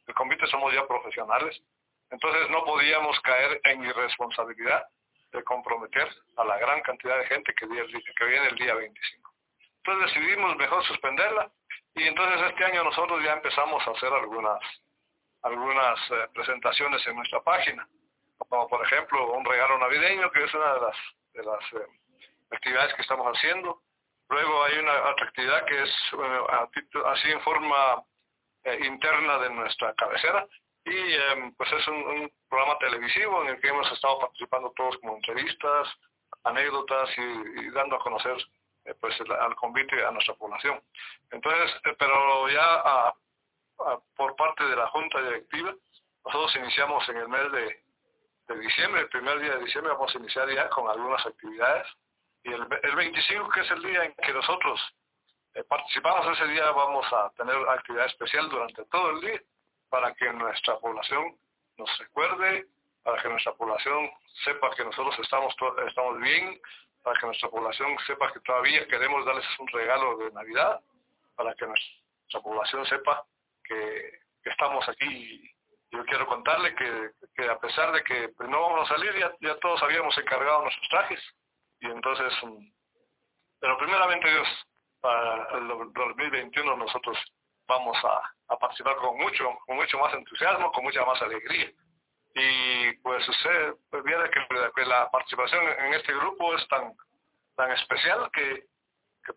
el, 0.06 0.14
convite 0.14 0.46
somos 0.48 0.72
ya 0.74 0.86
profesionales, 0.86 1.62
entonces 2.10 2.50
no 2.50 2.64
podíamos 2.64 3.18
caer 3.20 3.60
en 3.64 3.84
irresponsabilidad 3.84 4.84
de 5.32 5.42
comprometer 5.44 6.08
a 6.36 6.44
la 6.44 6.58
gran 6.58 6.82
cantidad 6.82 7.16
de 7.18 7.26
gente 7.26 7.54
que, 7.54 7.66
que 7.66 8.24
viene 8.24 8.48
el 8.48 8.56
día 8.56 8.74
25. 8.74 9.32
Entonces 9.78 10.14
decidimos 10.14 10.56
mejor 10.56 10.84
suspenderla 10.84 11.50
y 11.94 12.04
entonces 12.04 12.40
este 12.48 12.64
año 12.64 12.84
nosotros 12.84 13.22
ya 13.22 13.34
empezamos 13.34 13.86
a 13.86 13.90
hacer 13.90 14.12
algunas 14.12 14.60
algunas 15.42 15.98
eh, 16.10 16.28
presentaciones 16.32 17.04
en 17.06 17.16
nuestra 17.16 17.40
página, 17.42 17.86
como 18.38 18.68
por 18.68 18.84
ejemplo 18.84 19.32
un 19.32 19.44
regalo 19.44 19.78
navideño, 19.78 20.30
que 20.30 20.44
es 20.44 20.54
una 20.54 20.74
de 20.74 20.80
las, 20.80 20.96
de 21.32 21.42
las 21.42 21.72
eh, 21.72 21.86
actividades 22.52 22.94
que 22.94 23.02
estamos 23.02 23.26
haciendo. 23.26 23.82
Luego 24.28 24.64
hay 24.64 24.78
una 24.78 25.10
otra 25.10 25.26
actividad 25.26 25.64
que 25.66 25.82
es 25.82 25.90
así 27.06 27.30
en 27.30 27.40
forma 27.40 28.02
eh, 28.64 28.78
interna 28.86 29.38
de 29.38 29.50
nuestra 29.50 29.92
cabecera 29.94 30.46
y 30.84 31.14
em, 31.14 31.52
pues 31.54 31.70
es 31.72 31.86
un, 31.88 32.30
programa 32.48 32.78
televisivo 32.78 33.42
en 33.42 33.48
el 33.48 33.60
que 33.60 33.68
hemos 33.68 33.90
estado 33.90 34.18
participando 34.20 34.72
todos 34.76 34.98
como 34.98 35.16
entrevistas, 35.16 35.88
anécdotas 36.44 37.08
y 37.16 37.70
dando 37.70 37.96
a 37.96 37.98
conocer 38.00 38.36
eh, 38.36 38.42
pues 39.00 39.20
al 39.20 39.54
convite 39.56 40.04
a 40.04 40.10
nuestra 40.10 40.34
población. 40.34 40.80
Entonces, 41.30 41.70
eh, 41.84 41.94
pero 41.98 42.48
ya 42.48 43.14
por 44.16 44.36
parte 44.36 44.64
de 44.64 44.76
la 44.76 44.86
Junta 44.88 45.20
Directiva, 45.22 45.74
nosotros 46.24 46.56
iniciamos 46.56 47.08
en 47.08 47.16
el 47.16 47.28
mes 47.28 47.52
de, 47.52 47.82
diciembre, 48.60 49.00
el 49.00 49.08
primer 49.08 49.40
día 49.40 49.54
de 49.54 49.64
diciembre 49.64 49.94
vamos 49.94 50.14
a 50.14 50.18
iniciar 50.18 50.46
ya 50.50 50.68
con 50.68 50.86
algunas 50.86 51.24
actividades 51.24 51.86
y 52.44 52.52
el, 52.52 52.66
el 52.82 52.96
25 52.96 53.48
que 53.48 53.60
es 53.60 53.70
el 53.70 53.82
día 53.82 54.04
en 54.04 54.14
que 54.14 54.32
nosotros 54.34 54.78
eh, 55.54 55.64
participamos 55.64 56.38
ese 56.38 56.48
día 56.48 56.70
vamos 56.70 57.06
a 57.12 57.30
tener 57.36 57.56
actividad 57.68 58.06
especial 58.06 58.48
durante 58.48 58.84
todo 58.86 59.10
el 59.10 59.20
día 59.20 59.40
para 59.90 60.14
que 60.14 60.32
nuestra 60.32 60.78
población 60.78 61.36
nos 61.76 61.98
recuerde, 61.98 62.66
para 63.02 63.20
que 63.22 63.28
nuestra 63.28 63.52
población 63.52 64.10
sepa 64.44 64.74
que 64.74 64.84
nosotros 64.84 65.14
estamos, 65.18 65.54
estamos 65.86 66.20
bien, 66.20 66.58
para 67.02 67.18
que 67.18 67.26
nuestra 67.26 67.48
población 67.48 67.96
sepa 68.06 68.32
que 68.32 68.40
todavía 68.40 68.86
queremos 68.86 69.24
darles 69.24 69.44
un 69.58 69.68
regalo 69.68 70.16
de 70.18 70.30
Navidad, 70.32 70.80
para 71.34 71.54
que 71.54 71.66
nuestra 71.66 72.40
población 72.42 72.86
sepa 72.86 73.24
que, 73.64 74.20
estamos 74.44 74.88
aquí. 74.88 75.50
Yo 75.90 76.04
quiero 76.04 76.26
contarle 76.26 76.74
que, 76.74 77.48
a 77.48 77.58
pesar 77.60 77.92
de 77.92 78.02
que 78.02 78.28
pues, 78.30 78.48
no 78.48 78.60
vamos 78.60 78.90
a 78.90 78.94
salir, 78.96 79.14
ya, 79.40 79.58
todos 79.60 79.82
habíamos 79.82 80.16
encargado 80.18 80.62
nuestros 80.62 80.88
trajes. 80.88 81.20
Y 81.80 81.86
entonces, 81.86 82.32
mm, 82.42 82.72
pero 83.60 83.78
primeramente 83.78 84.30
Dios, 84.30 84.48
para 85.00 85.58
el 85.58 85.68
2021 85.68 86.76
nosotros 86.76 87.18
vamos 87.68 87.96
a, 88.04 88.22
a 88.48 88.58
participar 88.58 88.96
con 88.96 89.16
mucho, 89.16 89.48
con 89.66 89.76
mucho 89.76 89.98
más 89.98 90.12
entusiasmo, 90.14 90.72
con 90.72 90.84
mucha 90.84 91.04
más 91.04 91.20
alegría 91.22 91.72
y 92.34 92.92
pues 92.98 93.28
usted 93.28 93.74
pues, 93.90 94.02
viene 94.04 94.24
que, 94.30 94.84
la 94.84 95.10
participación 95.10 95.62
en 95.78 95.94
este 95.94 96.14
grupo 96.14 96.54
es 96.56 96.66
tan 96.68 96.94
tan 97.56 97.70
especial 97.72 98.30
que, 98.32 98.64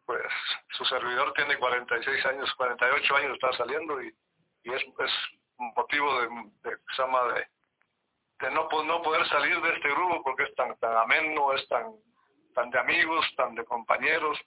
pues 0.06 0.24
su 0.70 0.86
servidor 0.86 1.34
tiene 1.34 1.58
46 1.58 2.26
años, 2.26 2.54
48 2.56 3.16
años 3.18 3.34
está 3.34 3.54
saliendo 3.54 4.02
y, 4.02 4.14
y 4.64 4.74
es, 4.74 4.82
es 4.82 5.12
motivo 5.58 6.22
de, 6.22 6.28
de, 6.64 6.72
de, 6.72 7.48
de 8.40 8.52
no, 8.52 8.68
no 8.84 9.02
poder 9.02 9.28
salir 9.28 9.60
de 9.62 9.74
este 9.74 9.90
grupo 9.90 10.24
porque 10.24 10.44
es 10.44 10.56
tan, 10.56 10.76
tan 10.80 10.98
ameno, 10.98 11.54
es 11.54 11.68
tan, 11.68 11.94
tan 12.54 12.70
de 12.72 12.80
amigos, 12.80 13.26
tan 13.38 13.54
de 13.56 13.64
compañeros, 13.66 14.40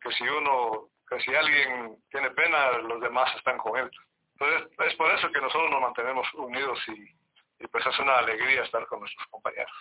que 0.00 0.10
si 0.12 0.24
uno, 0.24 0.88
que 1.08 1.18
si 1.20 1.34
alguien 1.34 1.96
tiene 2.10 2.30
pena, 2.30 2.72
los 2.78 3.00
demás 3.00 3.34
están 3.36 3.58
con 3.58 3.78
él. 3.78 3.90
Entonces, 4.38 4.70
es 4.86 4.94
por 4.96 5.10
eso 5.10 5.30
que 5.32 5.40
nosotros 5.40 5.70
nos 5.70 5.80
mantenemos 5.80 6.32
unidos 6.34 6.78
y, 6.88 7.15
y 7.58 7.66
pues 7.68 7.84
es 7.86 7.98
una 7.98 8.18
alegría 8.18 8.62
estar 8.62 8.86
con 8.86 9.00
nuestros 9.00 9.26
compañeros. 9.28 9.72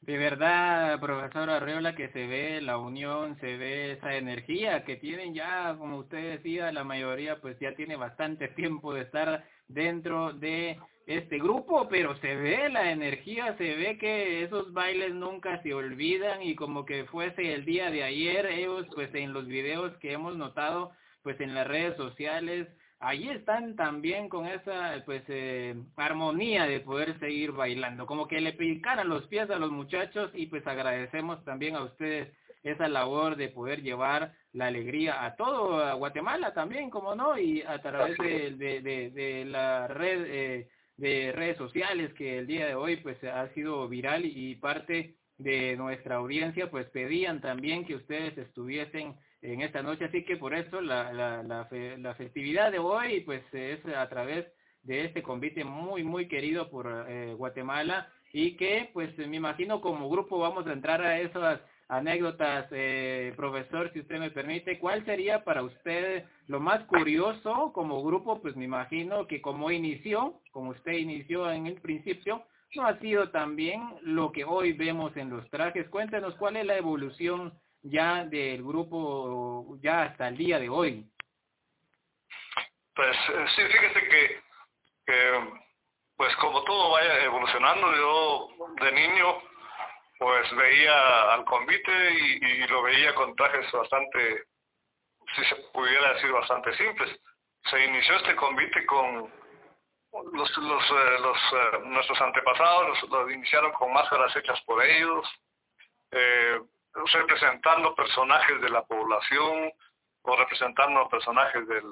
De 0.00 0.16
verdad, 0.16 0.98
profesor 0.98 1.50
Arreola, 1.50 1.94
que 1.94 2.08
se 2.08 2.26
ve 2.26 2.62
la 2.62 2.78
unión, 2.78 3.38
se 3.38 3.58
ve 3.58 3.92
esa 3.92 4.14
energía 4.14 4.82
que 4.84 4.96
tienen 4.96 5.34
ya, 5.34 5.76
como 5.78 5.98
usted 5.98 6.38
decía, 6.38 6.72
la 6.72 6.84
mayoría 6.84 7.38
pues 7.40 7.58
ya 7.60 7.74
tiene 7.74 7.96
bastante 7.96 8.48
tiempo 8.56 8.94
de 8.94 9.02
estar 9.02 9.44
dentro 9.68 10.32
de 10.32 10.78
este 11.06 11.38
grupo, 11.38 11.86
pero 11.88 12.16
se 12.16 12.34
ve 12.34 12.70
la 12.70 12.90
energía, 12.92 13.56
se 13.58 13.74
ve 13.74 13.98
que 13.98 14.42
esos 14.42 14.72
bailes 14.72 15.12
nunca 15.12 15.62
se 15.62 15.74
olvidan 15.74 16.42
y 16.42 16.54
como 16.54 16.86
que 16.86 17.04
fuese 17.04 17.52
el 17.52 17.66
día 17.66 17.90
de 17.90 18.02
ayer, 18.02 18.46
ellos 18.46 18.86
pues 18.94 19.14
en 19.14 19.34
los 19.34 19.46
videos 19.46 19.94
que 19.98 20.12
hemos 20.12 20.34
notado 20.36 20.92
pues 21.22 21.38
en 21.40 21.54
las 21.54 21.66
redes 21.66 21.96
sociales, 21.96 22.68
allí 23.00 23.30
están 23.30 23.76
también 23.76 24.28
con 24.28 24.46
esa 24.46 25.02
pues 25.04 25.22
eh, 25.28 25.74
armonía 25.96 26.66
de 26.66 26.80
poder 26.80 27.18
seguir 27.18 27.52
bailando, 27.52 28.06
como 28.06 28.28
que 28.28 28.40
le 28.40 28.52
picaran 28.52 29.08
los 29.08 29.26
pies 29.26 29.50
a 29.50 29.58
los 29.58 29.70
muchachos 29.72 30.30
y 30.34 30.46
pues 30.46 30.66
agradecemos 30.66 31.42
también 31.44 31.76
a 31.76 31.82
ustedes 31.82 32.28
esa 32.62 32.88
labor 32.88 33.36
de 33.36 33.48
poder 33.48 33.82
llevar 33.82 34.34
la 34.52 34.66
alegría 34.66 35.24
a 35.24 35.34
todo 35.34 35.96
Guatemala 35.96 36.52
también, 36.52 36.90
como 36.90 37.14
no, 37.14 37.38
y 37.38 37.62
a 37.62 37.80
través 37.80 38.18
de, 38.18 38.50
de, 38.56 39.10
de, 39.10 39.44
la 39.46 39.88
red 39.88 40.24
eh, 40.26 40.68
de 40.98 41.32
redes 41.32 41.56
sociales 41.56 42.12
que 42.14 42.38
el 42.38 42.46
día 42.46 42.66
de 42.66 42.74
hoy 42.74 42.96
pues 42.98 43.22
ha 43.24 43.48
sido 43.54 43.88
viral 43.88 44.26
y 44.26 44.56
parte 44.56 45.16
de 45.38 45.74
nuestra 45.76 46.16
audiencia 46.16 46.70
pues 46.70 46.86
pedían 46.90 47.40
también 47.40 47.86
que 47.86 47.94
ustedes 47.94 48.36
estuviesen 48.36 49.16
en 49.42 49.62
esta 49.62 49.82
noche, 49.82 50.04
así 50.04 50.24
que 50.24 50.36
por 50.36 50.54
eso 50.54 50.80
la, 50.80 51.12
la, 51.12 51.42
la, 51.42 52.14
festividad 52.14 52.70
de 52.70 52.78
hoy 52.78 53.20
pues 53.20 53.42
es 53.52 53.80
a 53.86 54.08
través 54.08 54.46
de 54.82 55.04
este 55.06 55.22
convite 55.22 55.64
muy 55.64 56.04
muy 56.04 56.28
querido 56.28 56.68
por 56.68 57.06
eh, 57.08 57.34
Guatemala 57.34 58.08
y 58.32 58.56
que 58.56 58.90
pues 58.92 59.16
me 59.18 59.36
imagino 59.36 59.80
como 59.80 60.10
grupo 60.10 60.38
vamos 60.38 60.66
a 60.66 60.72
entrar 60.72 61.00
a 61.02 61.18
esas 61.18 61.60
anécdotas, 61.90 62.68
eh, 62.70 63.32
profesor, 63.36 63.92
si 63.92 64.00
usted 64.00 64.20
me 64.20 64.30
permite, 64.30 64.78
¿cuál 64.78 65.04
sería 65.04 65.42
para 65.42 65.64
usted 65.64 66.24
lo 66.46 66.60
más 66.60 66.84
curioso 66.84 67.72
como 67.74 68.02
grupo? 68.04 68.40
Pues 68.40 68.54
me 68.54 68.64
imagino 68.64 69.26
que 69.26 69.42
como 69.42 69.72
inició, 69.72 70.40
como 70.52 70.70
usted 70.70 70.92
inició 70.92 71.50
en 71.50 71.66
el 71.66 71.80
principio, 71.80 72.44
no 72.76 72.86
ha 72.86 72.96
sido 73.00 73.30
también 73.30 73.82
lo 74.02 74.30
que 74.30 74.44
hoy 74.44 74.72
vemos 74.72 75.16
en 75.16 75.30
los 75.30 75.48
trajes. 75.50 75.88
Cuéntenos 75.88 76.36
cuál 76.36 76.56
es 76.56 76.66
la 76.66 76.76
evolución 76.76 77.52
ya 77.82 78.24
del 78.24 78.62
grupo 78.62 79.76
ya 79.80 80.02
hasta 80.02 80.28
el 80.28 80.36
día 80.36 80.58
de 80.58 80.68
hoy? 80.68 81.06
Pues 82.94 83.16
eh, 83.16 83.46
sí, 83.56 83.62
fíjese 83.62 84.08
que, 84.08 84.42
pues 86.16 86.36
como 86.36 86.62
todo 86.64 86.90
vaya 86.92 87.24
evolucionando, 87.24 87.94
yo 87.94 88.48
de 88.84 88.92
niño 88.92 89.42
pues 90.20 90.54
veía 90.54 91.32
al 91.32 91.46
convite 91.46 92.12
y, 92.12 92.66
lo 92.66 92.82
veía 92.82 93.14
con 93.14 93.34
trajes 93.34 93.72
bastante, 93.72 94.44
si 95.34 95.44
se 95.46 95.56
pudiera 95.72 96.12
decir, 96.12 96.30
bastante 96.30 96.76
simples. 96.76 97.18
Se 97.70 97.84
inició 97.86 98.16
este 98.16 98.36
convite 98.36 98.84
con 98.84 99.32
los, 100.32 100.56
los, 100.58 100.90
eh, 100.90 101.18
los 101.20 101.36
eh, 101.36 101.78
nuestros 101.86 102.20
antepasados, 102.20 103.02
lo 103.08 103.30
iniciaron 103.30 103.72
con 103.72 103.94
máscaras 103.94 104.36
hechas 104.36 104.60
por 104.66 104.84
ellos, 104.84 105.26
eh, 106.10 106.60
representando 107.12 107.94
personajes 107.94 108.60
de 108.60 108.68
la 108.68 108.82
población 108.82 109.72
o 110.22 110.36
representando 110.36 111.08
personajes 111.08 111.66
del, 111.66 111.84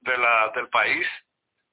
de 0.00 0.18
la, 0.18 0.48
del 0.54 0.68
país. 0.68 1.06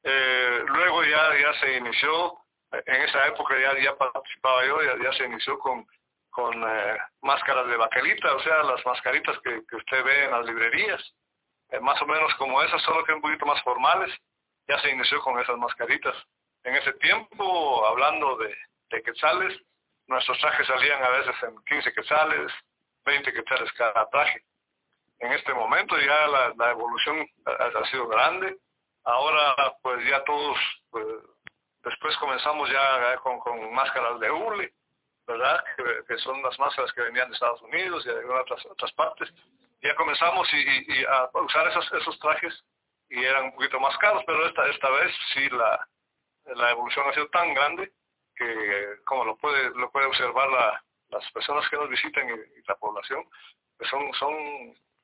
Eh, 0.03 0.63
luego 0.67 1.03
ya, 1.03 1.37
ya 1.37 1.53
se 1.59 1.77
inició, 1.77 2.37
en 2.71 3.01
esa 3.01 3.27
época 3.27 3.55
ya, 3.59 3.77
ya 3.79 3.95
participaba 3.97 4.65
yo, 4.65 4.81
ya, 4.81 5.03
ya 5.03 5.13
se 5.13 5.25
inició 5.25 5.59
con, 5.59 5.85
con 6.29 6.63
eh, 6.63 6.97
máscaras 7.21 7.67
de 7.67 7.77
baquelita, 7.77 8.33
o 8.35 8.39
sea, 8.39 8.63
las 8.63 8.85
mascaritas 8.85 9.37
que, 9.39 9.65
que 9.67 9.75
usted 9.75 10.03
ve 10.03 10.25
en 10.25 10.31
las 10.31 10.45
librerías, 10.45 11.15
eh, 11.69 11.79
más 11.79 12.01
o 12.01 12.05
menos 12.05 12.33
como 12.35 12.61
esas, 12.61 12.81
solo 12.83 13.03
que 13.03 13.13
un 13.13 13.21
poquito 13.21 13.45
más 13.45 13.61
formales, 13.63 14.11
ya 14.67 14.79
se 14.79 14.91
inició 14.91 15.19
con 15.21 15.39
esas 15.39 15.57
mascaritas. 15.57 16.15
En 16.63 16.75
ese 16.75 16.93
tiempo, 16.93 17.85
hablando 17.85 18.37
de, 18.37 18.55
de 18.91 19.03
quetzales, 19.03 19.59
Nuestros 20.09 20.39
trajes 20.39 20.65
salían 20.65 21.03
a 21.03 21.09
veces 21.09 21.35
en 21.43 21.55
15 21.65 21.93
quetzales, 21.93 22.51
20 23.05 23.31
quetzales 23.31 23.71
cada 23.73 24.09
traje. 24.09 24.41
En 25.19 25.31
este 25.33 25.53
momento 25.53 25.95
ya 25.99 26.27
la, 26.57 26.71
evolución 26.71 27.27
ha, 27.45 27.85
sido 27.91 28.07
grande. 28.07 28.57
Ahora 29.03 29.55
pues 29.83 30.03
ya 30.09 30.23
todos, 30.23 30.57
pues, 30.89 31.05
después 31.83 32.17
comenzamos 32.17 32.71
ya 32.71 33.17
con, 33.17 33.39
con 33.39 33.71
máscaras 33.71 34.19
de 34.19 34.31
hule, 34.31 34.73
¿verdad? 35.27 35.63
Que, 36.07 36.17
son 36.17 36.41
las 36.41 36.57
máscaras 36.57 36.91
que 36.93 37.01
venían 37.01 37.29
de 37.29 37.35
Estados 37.35 37.61
Unidos 37.61 38.03
y 38.03 38.09
de 38.09 38.25
otras, 38.25 38.65
otras 38.65 38.91
partes. 38.93 39.31
Ya 39.83 39.93
comenzamos 39.93 40.49
a 41.07 41.39
usar 41.39 41.67
esos, 41.67 41.93
esos 41.93 42.17
trajes 42.17 42.65
y 43.09 43.23
eran 43.23 43.45
un 43.45 43.53
poquito 43.53 43.79
más 43.79 43.95
caros, 43.99 44.23
pero 44.25 44.43
esta, 44.47 44.67
esta 44.69 44.89
vez 44.89 45.15
sí 45.35 45.47
la, 45.49 45.87
la 46.45 46.71
evolución 46.71 47.07
ha 47.07 47.13
sido 47.13 47.27
tan 47.27 47.53
grande 47.53 47.93
que 48.39 49.03
como 49.05 49.25
lo 49.25 49.35
puede 49.35 49.69
lo 49.75 49.91
puede 49.91 50.07
observar 50.07 50.49
la, 50.49 50.81
las 51.09 51.31
personas 51.31 51.67
que 51.69 51.75
nos 51.75 51.89
visitan 51.89 52.29
y, 52.29 52.67
la 52.67 52.75
población, 52.75 53.25
pues 53.77 53.89
son, 53.89 54.13
son 54.13 54.33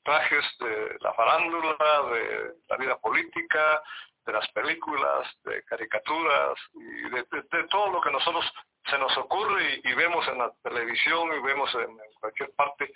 trajes 0.03 0.45
de 0.59 0.97
la 1.01 1.13
farándula, 1.13 1.75
de 2.11 2.53
la 2.69 2.77
vida 2.77 2.97
política, 2.99 3.81
de 4.25 4.33
las 4.33 4.47
películas, 4.51 5.27
de 5.43 5.63
caricaturas 5.63 6.59
y 6.73 7.09
de, 7.09 7.23
todo 7.69 7.91
lo 7.91 8.01
que 8.01 8.11
nosotros 8.11 8.45
se 8.85 8.97
nos 8.97 9.15
ocurre 9.17 9.81
y, 9.83 9.93
vemos 9.93 10.27
en 10.27 10.37
la 10.37 10.51
televisión 10.63 11.29
y 11.35 11.39
vemos 11.41 11.73
en, 11.75 11.97
cualquier 12.19 12.51
parte 12.55 12.93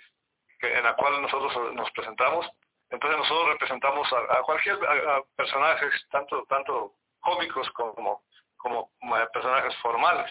en 0.62 0.84
la 0.84 0.94
cual 0.94 1.20
nosotros 1.20 1.74
nos 1.74 1.90
presentamos. 1.92 2.46
Entonces 2.90 3.18
nosotros 3.18 3.48
representamos 3.50 4.08
a, 4.12 4.42
cualquier 4.42 4.76
a, 4.84 5.22
personajes, 5.36 6.06
tanto, 6.10 6.44
tanto 6.48 6.94
cómicos 7.20 7.68
como 7.72 8.22
como 8.60 8.90
personajes 9.32 9.74
formales. 9.76 10.30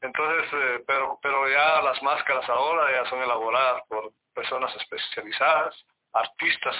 Entonces, 0.00 0.50
eh, 0.52 0.84
pero, 0.86 1.18
pero 1.22 1.48
ya 1.48 1.82
las 1.82 2.02
máscaras 2.02 2.48
ahora 2.48 2.90
ya 2.92 3.08
son 3.08 3.22
elaboradas 3.22 3.82
por 3.88 4.12
personas 4.34 4.74
especializadas, 4.76 5.74
artistas 6.12 6.76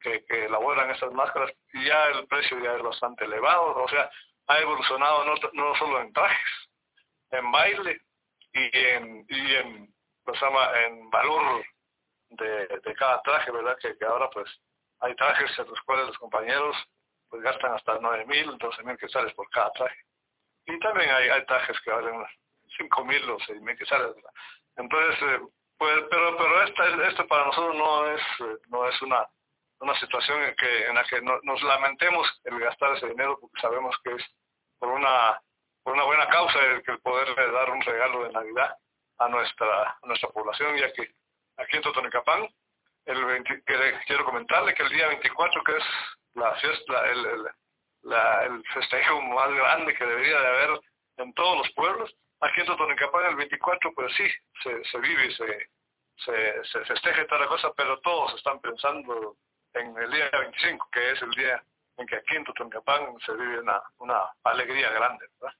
que, 0.00 0.24
que 0.24 0.46
elaboran 0.46 0.90
esas 0.90 1.12
máscaras 1.12 1.52
y 1.72 1.84
ya 1.84 2.04
el 2.06 2.26
precio 2.26 2.58
ya 2.60 2.74
es 2.74 2.82
bastante 2.82 3.24
elevado, 3.24 3.82
o 3.82 3.88
sea, 3.88 4.10
ha 4.46 4.58
evolucionado 4.58 5.24
no, 5.24 5.34
no 5.52 5.74
solo 5.76 6.00
en 6.00 6.12
trajes, 6.12 6.70
en 7.30 7.52
baile 7.52 8.00
y 8.52 8.78
en, 8.78 9.26
y 9.28 9.54
en, 9.54 9.94
pues, 10.24 10.40
en 10.86 11.10
valor 11.10 11.64
de, 12.30 12.66
de 12.66 12.94
cada 12.94 13.20
traje, 13.22 13.50
¿verdad? 13.50 13.76
Que, 13.80 13.96
que 13.96 14.04
ahora 14.04 14.28
pues 14.30 14.48
hay 15.00 15.14
trajes 15.16 15.58
en 15.58 15.68
los 15.68 15.80
cuales 15.82 16.06
los 16.06 16.18
compañeros 16.18 16.76
pues 17.30 17.42
gastan 17.42 17.74
hasta 17.74 17.98
9 18.00 18.26
mil, 18.26 18.58
12 18.58 18.82
mil 18.82 18.98
quetzales 18.98 19.32
por 19.34 19.48
cada 19.50 19.70
traje. 19.72 20.00
Y 20.66 20.78
también 20.80 21.10
hay, 21.10 21.28
hay 21.28 21.46
trajes 21.46 21.80
que 21.80 21.90
valen 21.90 22.26
5 22.76 23.04
mil 23.04 23.30
o 23.30 23.38
6 23.46 23.60
mil 23.62 23.78
quetzales. 23.78 24.14
Entonces, 24.76 25.22
eh, 25.22 25.40
pues, 25.78 26.04
pero 26.10 26.36
pero 26.36 26.62
esta, 26.62 27.08
esto 27.08 27.26
para 27.26 27.46
nosotros 27.46 27.74
no 27.76 28.06
es 28.08 28.22
no 28.68 28.88
es 28.88 29.02
una 29.02 29.26
una 29.80 29.98
situación 29.98 30.42
en, 30.42 30.54
que, 30.56 30.86
en 30.88 30.94
la 30.94 31.04
que 31.04 31.22
nos 31.22 31.62
lamentemos 31.62 32.28
el 32.44 32.58
gastar 32.60 32.96
ese 32.96 33.08
dinero 33.08 33.38
porque 33.40 33.60
sabemos 33.62 33.96
que 34.04 34.14
es 34.14 34.24
por 34.78 34.90
una 34.90 35.40
por 35.82 35.94
una 35.94 36.04
buena 36.04 36.28
causa 36.28 36.58
el 36.66 36.82
el 36.86 37.00
poder 37.00 37.34
dar 37.34 37.70
un 37.70 37.80
regalo 37.80 38.24
de 38.24 38.32
Navidad 38.32 38.76
a 39.18 39.28
nuestra 39.28 39.98
a 40.02 40.06
nuestra 40.06 40.28
población, 40.30 40.76
ya 40.76 40.92
que 40.92 41.14
aquí 41.56 41.76
en 41.76 41.82
Totonicapán, 41.82 42.48
el 43.06 43.44
quiero 44.06 44.24
comentarle 44.24 44.74
que 44.74 44.82
el 44.82 44.90
día 44.90 45.08
24, 45.08 45.62
que 45.64 45.76
es 45.76 45.84
la 46.34 46.54
fiesta, 46.56 47.06
el, 47.10 47.26
el, 47.26 47.42
la, 48.02 48.44
el 48.44 48.64
festejo 48.74 49.20
más 49.22 49.52
grande 49.52 49.94
que 49.94 50.04
debería 50.06 50.40
de 50.40 50.46
haber 50.46 50.80
en 51.18 51.32
todos 51.34 51.58
los 51.58 51.70
pueblos. 51.72 52.14
Aquí 52.40 52.60
en 52.60 52.66
Totonicapán 52.66 53.26
el 53.26 53.36
24 53.36 53.92
pues 53.94 54.12
sí, 54.16 54.26
se, 54.62 54.84
se 54.84 54.98
vive, 54.98 55.30
se, 55.32 55.68
se, 56.24 56.64
se 56.64 56.84
festeja 56.84 57.22
y 57.22 57.26
toda 57.26 57.42
la 57.42 57.48
cosa, 57.48 57.70
pero 57.76 58.00
todos 58.00 58.34
están 58.34 58.60
pensando 58.60 59.36
en 59.74 59.96
el 59.96 60.10
día 60.10 60.30
25, 60.32 60.88
que 60.92 61.12
es 61.12 61.22
el 61.22 61.30
día 61.30 61.62
en 61.98 62.06
que 62.06 62.16
aquí 62.16 62.36
en 62.36 62.44
Totonicapán 62.44 63.18
se 63.24 63.32
vive 63.32 63.60
una, 63.60 63.80
una 63.98 64.20
alegría 64.44 64.90
grande, 64.90 65.26
¿verdad? 65.40 65.56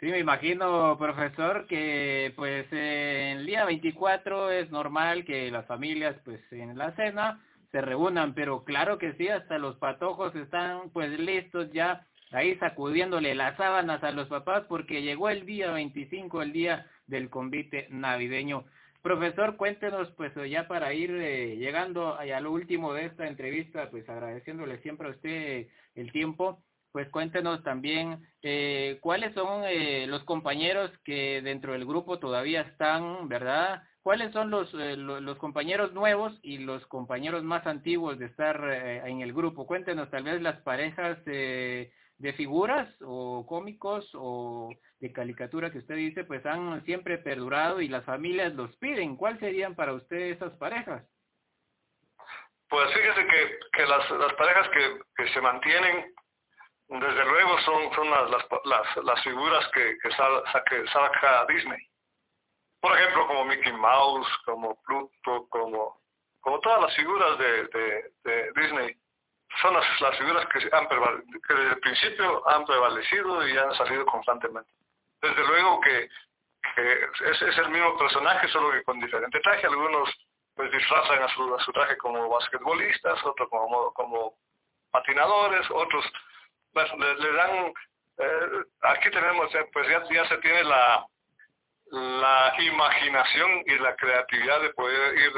Sí, 0.00 0.06
me 0.06 0.18
imagino, 0.20 0.96
profesor, 0.96 1.66
que 1.66 2.32
pues 2.36 2.66
eh, 2.70 3.32
el 3.32 3.46
día 3.46 3.64
24 3.64 4.50
es 4.52 4.70
normal 4.70 5.24
que 5.24 5.50
las 5.50 5.66
familias 5.66 6.14
pues 6.24 6.40
en 6.52 6.78
la 6.78 6.92
cena 6.92 7.44
se 7.70 7.80
reúnan, 7.80 8.34
pero 8.34 8.64
claro 8.64 8.98
que 8.98 9.12
sí, 9.14 9.28
hasta 9.28 9.58
los 9.58 9.76
patojos 9.76 10.34
están 10.34 10.90
pues 10.90 11.18
listos 11.18 11.70
ya 11.72 12.06
ahí 12.30 12.56
sacudiéndole 12.56 13.34
las 13.34 13.56
sábanas 13.56 14.02
a 14.02 14.12
los 14.12 14.28
papás 14.28 14.64
porque 14.68 15.02
llegó 15.02 15.28
el 15.28 15.46
día 15.46 15.70
25, 15.72 16.42
el 16.42 16.52
día 16.52 16.86
del 17.06 17.30
convite 17.30 17.86
navideño. 17.90 18.64
Profesor, 19.02 19.56
cuéntenos, 19.56 20.10
pues 20.16 20.32
ya 20.50 20.66
para 20.66 20.92
ir 20.92 21.10
eh, 21.12 21.56
llegando 21.56 22.16
a 22.16 22.40
lo 22.40 22.52
último 22.52 22.92
de 22.92 23.06
esta 23.06 23.26
entrevista, 23.26 23.90
pues 23.90 24.08
agradeciéndole 24.08 24.78
siempre 24.82 25.08
a 25.08 25.12
usted 25.12 25.68
el 25.94 26.12
tiempo, 26.12 26.62
pues 26.92 27.08
cuéntenos 27.10 27.62
también 27.62 28.26
eh, 28.42 28.98
cuáles 29.00 29.32
son 29.34 29.62
eh, 29.66 30.06
los 30.08 30.24
compañeros 30.24 30.90
que 31.04 31.40
dentro 31.42 31.72
del 31.72 31.86
grupo 31.86 32.18
todavía 32.18 32.62
están, 32.62 33.28
¿verdad? 33.28 33.82
¿Cuáles 34.02 34.32
son 34.32 34.50
los, 34.50 34.72
eh, 34.74 34.96
los 34.96 35.36
compañeros 35.38 35.92
nuevos 35.92 36.38
y 36.42 36.58
los 36.58 36.86
compañeros 36.86 37.42
más 37.42 37.66
antiguos 37.66 38.18
de 38.18 38.26
estar 38.26 38.62
eh, 38.70 39.02
en 39.06 39.20
el 39.20 39.32
grupo? 39.32 39.66
Cuéntenos 39.66 40.10
tal 40.10 40.24
vez 40.24 40.40
las 40.40 40.60
parejas 40.62 41.22
de 41.24 41.92
figuras 42.36 42.88
o 43.02 43.46
cómicos 43.46 44.10
o 44.14 44.70
de 45.00 45.12
caricatura 45.12 45.70
que 45.70 45.78
usted 45.78 45.96
dice, 45.96 46.24
pues 46.24 46.44
han 46.46 46.84
siempre 46.84 47.18
perdurado 47.18 47.80
y 47.80 47.88
las 47.88 48.04
familias 48.04 48.54
los 48.54 48.74
piden. 48.76 49.16
¿Cuáles 49.16 49.40
serían 49.40 49.74
para 49.74 49.94
usted 49.94 50.16
esas 50.16 50.52
parejas? 50.54 51.04
Pues 52.68 52.92
fíjese 52.92 53.26
que, 53.26 53.58
que 53.72 53.86
las, 53.86 54.10
las 54.10 54.34
parejas 54.34 54.68
que, 54.70 55.00
que 55.16 55.32
se 55.32 55.40
mantienen 55.40 56.12
desde 56.88 57.24
luego 57.24 57.58
son, 57.60 57.94
son 57.94 58.10
las, 58.10 58.30
las, 58.30 59.04
las, 59.04 59.22
figuras 59.22 59.66
que, 59.72 59.96
que, 60.02 60.10
saca 60.10 61.46
Disney. 61.48 61.87
Por 62.80 62.96
ejemplo, 62.96 63.26
como 63.26 63.44
Mickey 63.44 63.72
Mouse, 63.72 64.28
como 64.44 64.80
Pluto, 64.82 65.48
como, 65.48 66.00
como 66.40 66.60
todas 66.60 66.82
las 66.82 66.96
figuras 66.96 67.38
de, 67.38 67.64
de, 68.24 68.52
Disney. 68.54 68.96
Son 69.62 69.74
las, 69.74 70.00
las 70.00 70.16
figuras 70.18 70.46
que, 70.46 70.58
han 70.72 70.88
que 70.88 71.54
desde 71.54 71.70
el 71.70 71.80
principio 71.80 72.48
han 72.48 72.64
prevalecido 72.64 73.48
y 73.48 73.56
han 73.56 73.74
salido 73.74 74.04
constantemente. 74.06 74.70
Desde 75.20 75.44
luego 75.46 75.80
que, 75.80 76.08
que 76.76 76.92
es, 77.30 77.42
es, 77.42 77.58
el 77.58 77.70
mismo 77.70 77.96
personaje, 77.96 78.46
solo 78.48 78.70
que 78.70 78.84
con 78.84 79.00
diferente 79.00 79.40
traje. 79.40 79.66
Algunos 79.66 80.10
pues 80.54 80.70
disfrazan 80.70 81.22
a 81.22 81.28
su, 81.28 81.54
a 81.54 81.60
su 81.60 81.72
traje 81.72 81.96
como 81.96 82.28
basquetbolistas, 82.28 83.24
otros 83.24 83.48
como, 83.48 83.92
como 83.94 84.34
patinadores, 84.90 85.68
otros 85.70 86.04
pues 86.72 86.92
le, 86.94 87.32
dan, 87.32 87.72
eh, 88.18 88.64
aquí 88.82 89.10
tenemos, 89.10 89.54
eh, 89.54 89.68
pues 89.72 89.88
ya, 89.88 90.02
ya 90.10 90.28
se 90.28 90.38
tiene 90.38 90.64
la, 90.64 91.06
la 91.90 92.54
imaginación 92.58 93.62
y 93.66 93.78
la 93.78 93.96
creatividad 93.96 94.60
de 94.60 94.70
poder 94.70 95.18
ir 95.18 95.32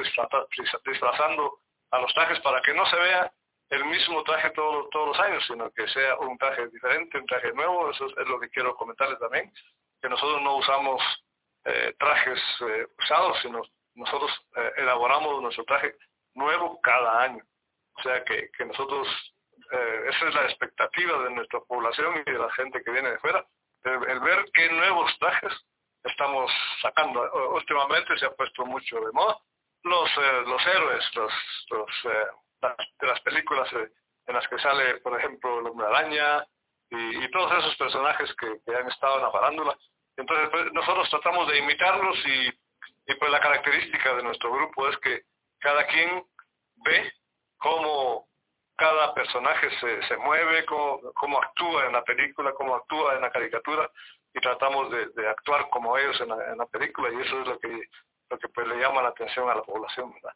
disfrazando 0.85 1.59
a 1.91 1.99
los 1.99 2.13
trajes 2.15 2.41
para 2.41 2.61
que 2.63 2.75
no 2.75 2.85
se 2.87 2.97
vea 2.97 3.33
el 3.71 3.85
mismo 3.85 4.23
traje 4.25 4.51
todos 4.51 4.89
los 4.93 5.19
años, 5.21 5.45
sino 5.47 5.71
que 5.71 5.87
sea 5.89 6.17
un 6.19 6.37
traje 6.39 6.67
diferente, 6.69 7.19
un 7.19 7.27
traje 7.27 7.53
nuevo, 7.53 7.91
eso 7.91 8.07
es 8.07 8.29
lo 8.29 8.41
que 8.41 8.51
quiero 8.51 8.75
comentarles 8.75 9.19
también, 9.21 9.53
que 10.03 10.09
nosotros 10.09 10.43
no 10.43 10.57
usamos 10.57 11.01
eh, 11.65 11.95
trajes 11.99 12.41
usados, 12.99 13.39
sino 13.43 13.63
nosotros 13.95 14.31
elaboramos 14.77 15.41
nuestro 15.43 15.65
traje 15.65 15.95
nuevo 16.35 16.81
cada 16.81 17.23
año. 17.23 17.45
O 17.95 18.03
sea 18.03 18.25
que, 18.25 18.51
que 18.57 18.65
nosotros 18.65 19.07
eh, 19.73 20.05
esa 20.09 20.29
es 20.29 20.35
la 20.35 20.45
expectativa 20.45 21.23
de 21.23 21.31
nuestra 21.31 21.61
población 21.61 22.23
y 22.27 22.31
de 22.31 22.39
la 22.39 22.51
gente 22.53 22.83
que 22.83 22.91
viene 22.91 23.11
de 23.11 23.19
fuera, 23.19 23.45
el, 23.85 24.21
ver 24.21 24.45
qué 24.53 24.69
nuevos 24.71 25.17
trajes 25.19 25.53
estamos 26.05 26.51
sacando. 26.83 27.23
Últimamente 27.53 28.17
se 28.19 28.27
ha 28.27 28.31
puesto 28.31 28.65
mucho 28.65 29.01
de 29.01 29.13
moda 29.13 29.37
los 29.83 30.11
eh, 30.11 30.43
los 30.47 30.67
héroes, 30.67 31.05
los, 31.15 31.33
los 31.71 31.91
eh, 32.05 32.27
de 33.01 33.07
las 33.07 33.21
películas 33.21 33.69
en 33.73 34.35
las 34.35 34.47
que 34.49 34.59
sale, 34.59 34.99
por 34.99 35.19
ejemplo, 35.19 35.57
hombre 35.59 35.87
araña 35.87 36.45
y, 36.91 37.31
todos 37.31 37.53
esos 37.59 37.77
personajes 37.77 38.35
que, 38.35 38.77
han 38.77 38.89
estado 38.89 39.17
en 39.17 39.23
la 39.23 39.31
farándula. 39.31 39.79
Entonces 40.17 40.49
pues, 40.51 40.73
nosotros 40.73 41.09
tratamos 41.09 41.49
de 41.49 41.59
imitarlos 41.59 42.17
y, 42.27 42.49
y 43.07 43.15
pues 43.15 43.31
la 43.31 43.41
característica 43.41 44.15
de 44.15 44.23
nuestro 44.23 44.53
grupo 44.53 44.89
es 44.89 44.97
que 44.99 45.23
cada 45.61 45.87
quien 45.87 46.25
ve 46.85 47.13
cómo 47.59 48.29
cada 48.77 49.13
personaje 49.15 49.69
se, 49.79 50.03
se 50.09 50.17
mueve, 50.17 50.65
cómo, 50.65 51.43
actúa 51.43 51.87
en 51.87 51.93
la 51.93 52.03
película, 52.03 52.53
cómo 52.55 52.75
actúa 52.75 53.15
en 53.15 53.21
la 53.21 53.31
caricatura 53.31 53.91
y 54.35 54.41
tratamos 54.41 54.91
de, 54.91 55.29
actuar 55.29 55.69
como 55.71 55.97
ellos 55.99 56.21
en 56.21 56.29
la, 56.59 56.67
película 56.67 57.09
y 57.11 57.21
eso 57.21 57.41
es 57.41 57.49
lo 57.49 57.59
que 57.59 57.83
lo 58.31 58.39
que 58.39 58.49
pues 58.49 58.69
le 58.69 58.79
llama 58.79 59.03
la 59.03 59.09
atención 59.09 59.51
a 59.51 59.57
la 59.57 59.63
población, 59.63 60.13
¿verdad? 60.13 60.33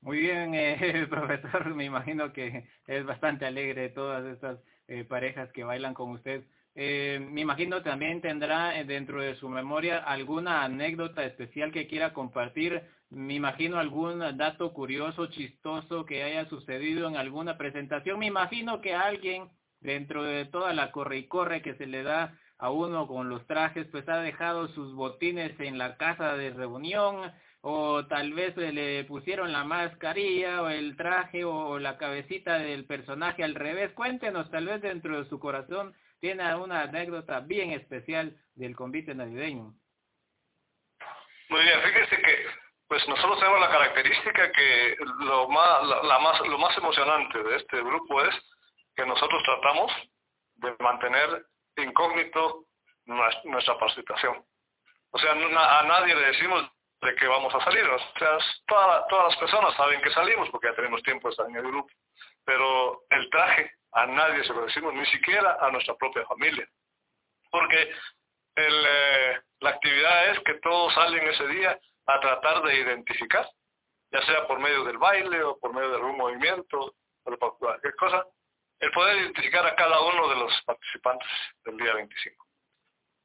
Muy 0.00 0.20
bien, 0.20 0.54
eh, 0.54 1.06
profesor, 1.10 1.74
me 1.74 1.84
imagino 1.84 2.32
que 2.32 2.66
es 2.86 3.04
bastante 3.04 3.44
alegre 3.44 3.90
todas 3.90 4.24
estas 4.24 4.58
eh, 4.88 5.04
parejas 5.04 5.52
que 5.52 5.62
bailan 5.62 5.92
con 5.92 6.10
usted. 6.12 6.44
Eh, 6.74 7.18
me 7.20 7.42
imagino 7.42 7.82
también 7.82 8.22
tendrá 8.22 8.78
eh, 8.78 8.84
dentro 8.84 9.20
de 9.20 9.34
su 9.34 9.48
memoria 9.48 9.98
alguna 9.98 10.62
anécdota 10.62 11.24
especial 11.24 11.72
que 11.72 11.88
quiera 11.88 12.14
compartir 12.14 12.82
me 13.10 13.34
imagino 13.34 13.78
algún 13.78 14.20
dato 14.36 14.72
curioso, 14.72 15.26
chistoso 15.26 16.06
que 16.06 16.22
haya 16.22 16.48
sucedido 16.48 17.08
en 17.08 17.16
alguna 17.16 17.58
presentación. 17.58 18.20
Me 18.20 18.26
imagino 18.26 18.80
que 18.80 18.94
alguien 18.94 19.50
dentro 19.80 20.22
de 20.22 20.44
toda 20.44 20.72
la 20.74 20.92
corre 20.92 21.18
y 21.18 21.26
corre 21.26 21.60
que 21.60 21.74
se 21.74 21.86
le 21.86 22.04
da 22.04 22.38
a 22.60 22.70
uno 22.70 23.06
con 23.06 23.28
los 23.28 23.46
trajes, 23.46 23.86
pues 23.90 24.08
ha 24.08 24.18
dejado 24.18 24.68
sus 24.68 24.94
botines 24.94 25.58
en 25.60 25.78
la 25.78 25.96
casa 25.96 26.34
de 26.36 26.50
reunión 26.50 27.32
o 27.62 28.06
tal 28.06 28.32
vez 28.32 28.56
le 28.56 29.04
pusieron 29.04 29.52
la 29.52 29.64
mascarilla 29.64 30.62
o 30.62 30.68
el 30.68 30.96
traje 30.96 31.44
o 31.44 31.78
la 31.78 31.98
cabecita 31.98 32.58
del 32.58 32.86
personaje 32.86 33.44
al 33.44 33.54
revés. 33.54 33.92
Cuéntenos, 33.92 34.50
tal 34.50 34.66
vez 34.66 34.80
dentro 34.82 35.22
de 35.22 35.28
su 35.28 35.38
corazón 35.38 35.94
tiene 36.20 36.54
una 36.54 36.82
anécdota 36.82 37.40
bien 37.40 37.72
especial 37.72 38.36
del 38.54 38.76
convite 38.76 39.14
navideño. 39.14 39.74
Muy 41.48 41.62
bien, 41.62 41.80
fíjese 41.82 42.16
que 42.16 42.46
pues 42.88 43.06
nosotros 43.08 43.38
tenemos 43.38 43.60
la 43.60 43.70
característica 43.70 44.52
que 44.52 44.96
lo 45.20 45.48
más, 45.48 45.86
la, 46.04 46.18
más, 46.18 46.40
lo 46.40 46.58
más 46.58 46.76
emocionante 46.76 47.42
de 47.42 47.56
este 47.56 47.80
grupo 47.82 48.22
es 48.22 48.34
que 48.96 49.06
nosotros 49.06 49.42
tratamos 49.44 49.92
de 50.56 50.74
mantener 50.80 51.46
incógnito 51.76 52.66
nuestra 53.06 53.78
participación. 53.78 54.44
O 55.10 55.18
sea, 55.18 55.32
a 55.32 55.82
nadie 55.84 56.14
le 56.14 56.26
decimos 56.28 56.70
de 57.00 57.14
que 57.14 57.26
vamos 57.26 57.54
a 57.54 57.64
salir. 57.64 57.84
O 57.84 57.98
sea, 58.18 58.38
todas 58.66 59.28
las 59.28 59.36
personas 59.38 59.74
saben 59.76 60.00
que 60.02 60.10
salimos 60.10 60.48
porque 60.50 60.68
ya 60.68 60.76
tenemos 60.76 61.02
tiempo 61.02 61.28
de 61.28 61.32
estar 61.32 61.48
en 61.48 61.56
el 61.56 61.62
grupo. 61.62 61.92
Pero 62.44 63.02
el 63.10 63.28
traje 63.30 63.72
a 63.92 64.06
nadie 64.06 64.44
se 64.44 64.52
lo 64.52 64.64
decimos, 64.64 64.94
ni 64.94 65.06
siquiera 65.06 65.58
a 65.60 65.70
nuestra 65.70 65.94
propia 65.94 66.24
familia. 66.26 66.68
Porque 67.50 67.92
eh, 68.56 69.40
la 69.60 69.70
actividad 69.70 70.30
es 70.30 70.40
que 70.40 70.54
todos 70.54 70.94
salen 70.94 71.26
ese 71.26 71.46
día 71.48 71.78
a 72.06 72.20
tratar 72.20 72.62
de 72.62 72.76
identificar, 72.76 73.48
ya 74.12 74.22
sea 74.22 74.46
por 74.46 74.58
medio 74.58 74.84
del 74.84 74.98
baile 74.98 75.42
o 75.42 75.58
por 75.58 75.74
medio 75.74 75.90
de 75.90 75.96
algún 75.96 76.16
movimiento 76.16 76.94
o 77.24 77.58
cualquier 77.58 77.94
cosa, 77.96 78.24
el 78.80 78.90
poder 78.92 79.18
identificar 79.18 79.66
a 79.66 79.74
cada 79.74 80.00
uno 80.00 80.28
de 80.28 80.36
los 80.36 80.62
participantes 80.62 81.28
del 81.64 81.76
día 81.76 81.94
25. 81.94 82.46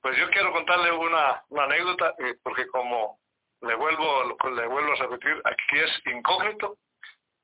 Pues 0.01 0.17
yo 0.17 0.29
quiero 0.29 0.51
contarle 0.51 0.91
una, 0.91 1.43
anécdota, 1.57 2.13
eh, 2.19 2.35
porque 2.43 2.67
como 2.67 3.19
le 3.61 3.73
vuelvo, 3.75 4.37
le 4.53 4.67
vuelvo 4.67 4.91
a 4.91 4.95
repetir, 4.95 5.41
aquí 5.45 5.79
es 5.79 6.01
incógnito, 6.13 6.77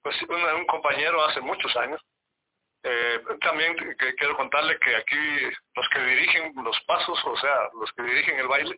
pues 0.03 0.15
un, 0.23 0.65
compañero 0.65 1.23
hace 1.23 1.41
muchos 1.41 1.75
años, 1.77 2.01
eh, 2.83 3.21
también 3.41 3.75
quiero 4.17 4.35
contarle 4.35 4.77
que 4.79 4.95
aquí 4.95 5.39
los 5.75 5.89
que 5.89 5.99
dirigen 6.01 6.53
los 6.63 6.79
pasos, 6.81 7.19
o 7.25 7.37
sea, 7.37 7.69
los 7.79 7.91
que 7.93 8.03
dirigen 8.03 8.39
el 8.39 8.47
baile, 8.47 8.77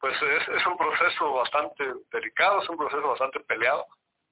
pues 0.00 0.20
es, 0.20 0.48
es 0.48 0.66
un 0.66 0.76
proceso 0.76 1.32
bastante 1.34 1.84
delicado, 2.10 2.62
es 2.62 2.68
un 2.68 2.76
proceso 2.76 3.08
bastante 3.08 3.40
peleado 3.40 3.86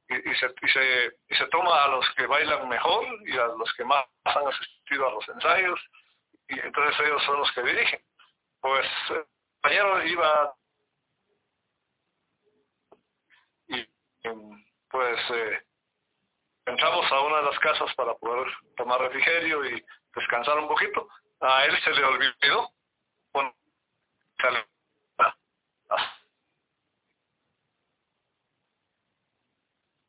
y, 0.09 0.31
y, 0.31 0.35
se, 0.37 0.47
y, 0.61 0.69
se, 0.69 1.13
y 1.29 1.35
se 1.35 1.47
toma 1.49 1.85
a 1.85 1.89
los 1.89 2.09
que 2.15 2.27
bailan 2.27 2.69
mejor 2.69 3.07
y 3.27 3.37
a 3.37 3.47
los 3.47 3.73
que 3.75 3.85
más 3.85 4.05
han 4.25 4.47
asistido 4.47 5.09
a 5.09 5.13
los 5.13 5.29
ensayos 5.29 5.81
y 6.49 6.59
entonces 6.61 7.07
ellos 7.07 7.23
son 7.25 7.39
los 7.39 7.51
que 7.53 7.63
dirigen. 7.63 8.01
Pues 8.61 8.87
el 9.11 9.25
compañero 9.61 10.05
iba 10.05 10.55
y 13.69 13.89
pues 14.91 15.19
eh, 15.31 15.63
entramos 16.67 17.11
a 17.11 17.21
una 17.21 17.39
de 17.39 17.43
las 17.45 17.59
casas 17.59 17.95
para 17.95 18.15
poder 18.15 18.53
tomar 18.77 19.01
refrigerio 19.01 19.65
y 19.65 19.85
descansar 20.15 20.59
un 20.59 20.69
poquito. 20.69 21.09
A 21.41 21.65
él 21.65 21.77
se 21.83 21.91
le 21.91 22.05
olvidó 22.05 22.73
bueno, 23.33 23.55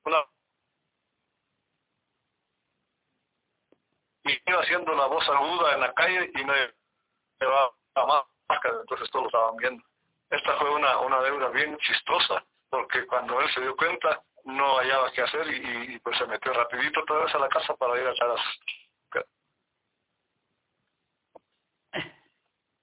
una 0.06 0.26
y 4.26 4.42
iba 4.50 4.62
haciendo 4.62 4.94
la 4.96 5.08
voz 5.08 5.28
aguda 5.28 5.74
en 5.74 5.82
la 5.82 5.94
calle 5.94 6.32
y 6.34 6.44
me 6.46 6.74
llevaba 7.39 7.72
la 7.96 8.26
máscara, 8.50 8.80
entonces 8.80 9.10
todos 9.12 9.24
lo 9.24 9.28
estaban 9.28 9.58
viendo. 9.58 9.84
Esta 10.30 10.58
fue 10.58 10.74
una, 10.74 11.00
una 11.00 11.22
deuda 11.22 11.50
bien 11.50 11.78
chistosa, 11.80 12.44
porque 12.70 13.06
cuando 13.06 13.39
él 13.42 13.50
se 13.54 13.62
dio 13.62 13.76
cuenta 13.76 14.24
no 14.46 14.78
hallaba 14.78 15.12
qué 15.12 15.22
hacer 15.22 15.48
y, 15.48 16.00
pues 16.00 16.18
se 16.18 16.26
metió 16.26 16.52
rapidito 16.54 17.02
otra 17.02 17.24
vez 17.24 17.36
a 17.36 17.39
la 17.39 17.50
casa 17.50 17.76
para 17.76 18.00
ir 18.00 18.08
a 18.08 18.12
echar 18.12 18.30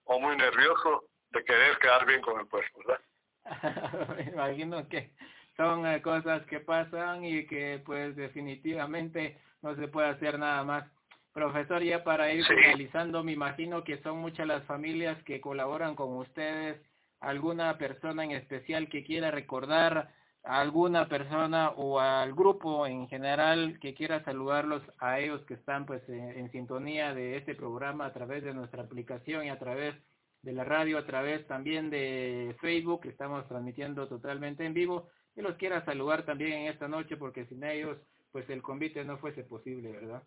o 0.05 0.21
muy 0.21 0.37
nervioso 0.37 1.05
de 1.31 1.45
querer 1.45 1.79
quedar 1.79 2.07
bien 2.07 2.23
con 2.23 2.41
el 2.41 2.47
pueblo, 2.47 2.69
¿verdad? 2.87 3.01
Me 4.17 4.23
imagino 4.23 4.89
que 4.89 5.13
son 5.61 5.87
eh, 5.87 6.01
cosas 6.01 6.43
que 6.47 6.61
pasan 6.61 7.23
y 7.23 7.47
que 7.47 7.83
pues 7.85 8.17
definitivamente 8.17 9.37
no 9.61 9.77
se 9.77 9.89
puede 9.89 10.09
hacer 10.09 10.39
nada 10.39 10.65
más. 10.65 10.91
Profesor, 11.35 11.83
ya 11.83 12.03
para 12.03 12.33
ir 12.33 12.47
finalizando, 12.47 13.23
me 13.23 13.33
imagino 13.33 13.85
que 13.85 13.99
son 13.99 14.19
muchas 14.19 14.47
las 14.47 14.65
familias 14.65 15.23
que 15.25 15.39
colaboran 15.43 15.95
con 15.95 16.17
ustedes. 16.17 16.81
¿Alguna 17.21 17.77
persona 17.77 18.25
en 18.25 18.31
especial 18.31 18.89
que 18.89 19.05
quiera 19.05 19.31
recordar 19.31 20.09
a 20.45 20.63
alguna 20.63 21.09
persona 21.09 21.73
o 21.77 22.01
al 22.01 22.33
grupo 22.33 22.87
en 22.87 23.07
general 23.09 23.79
que 23.81 23.93
quiera 23.93 24.25
saludarlos 24.25 24.83
a 24.99 25.21
ellos 25.21 25.43
que 25.43 25.55
están 25.55 25.85
pues 25.85 26.03
en, 26.09 26.51
sintonía 26.53 27.13
de 27.13 27.37
este 27.37 27.55
programa 27.55 28.07
a 28.07 28.15
través 28.15 28.43
de 28.43 28.55
nuestra 28.55 28.85
aplicación 28.85 29.45
y 29.45 29.51
a 29.51 29.59
través 29.59 29.95
de 30.41 30.55
la 30.55 30.65
radio, 30.65 30.97
a 30.97 31.05
través 31.05 31.47
también 31.47 31.91
de 31.91 32.57
Facebook, 32.63 33.03
que 33.03 33.11
estamos 33.11 33.47
transmitiendo 33.47 34.09
totalmente 34.09 34.65
en 34.65 34.73
vivo, 34.73 35.11
y 35.37 35.43
los 35.43 35.57
quiera 35.57 35.85
saludar 35.85 36.25
también 36.25 36.53
en 36.53 36.73
esta 36.73 36.89
noche 36.89 37.17
porque 37.17 37.47
sin 37.47 37.63
ellos 37.65 37.99
pues 38.33 38.49
el 38.51 38.63
convite 38.63 39.05
no 39.05 39.19
fuese 39.19 39.45
posible, 39.45 39.91
¿verdad? 39.91 40.23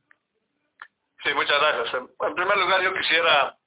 Sí, 1.23 1.33
muchas 1.33 1.59
gracias. 1.59 1.93
En 2.19 2.35
primer 2.35 2.57
lugar 2.57 2.81
yo 2.81 2.93
quisiera 2.93 3.57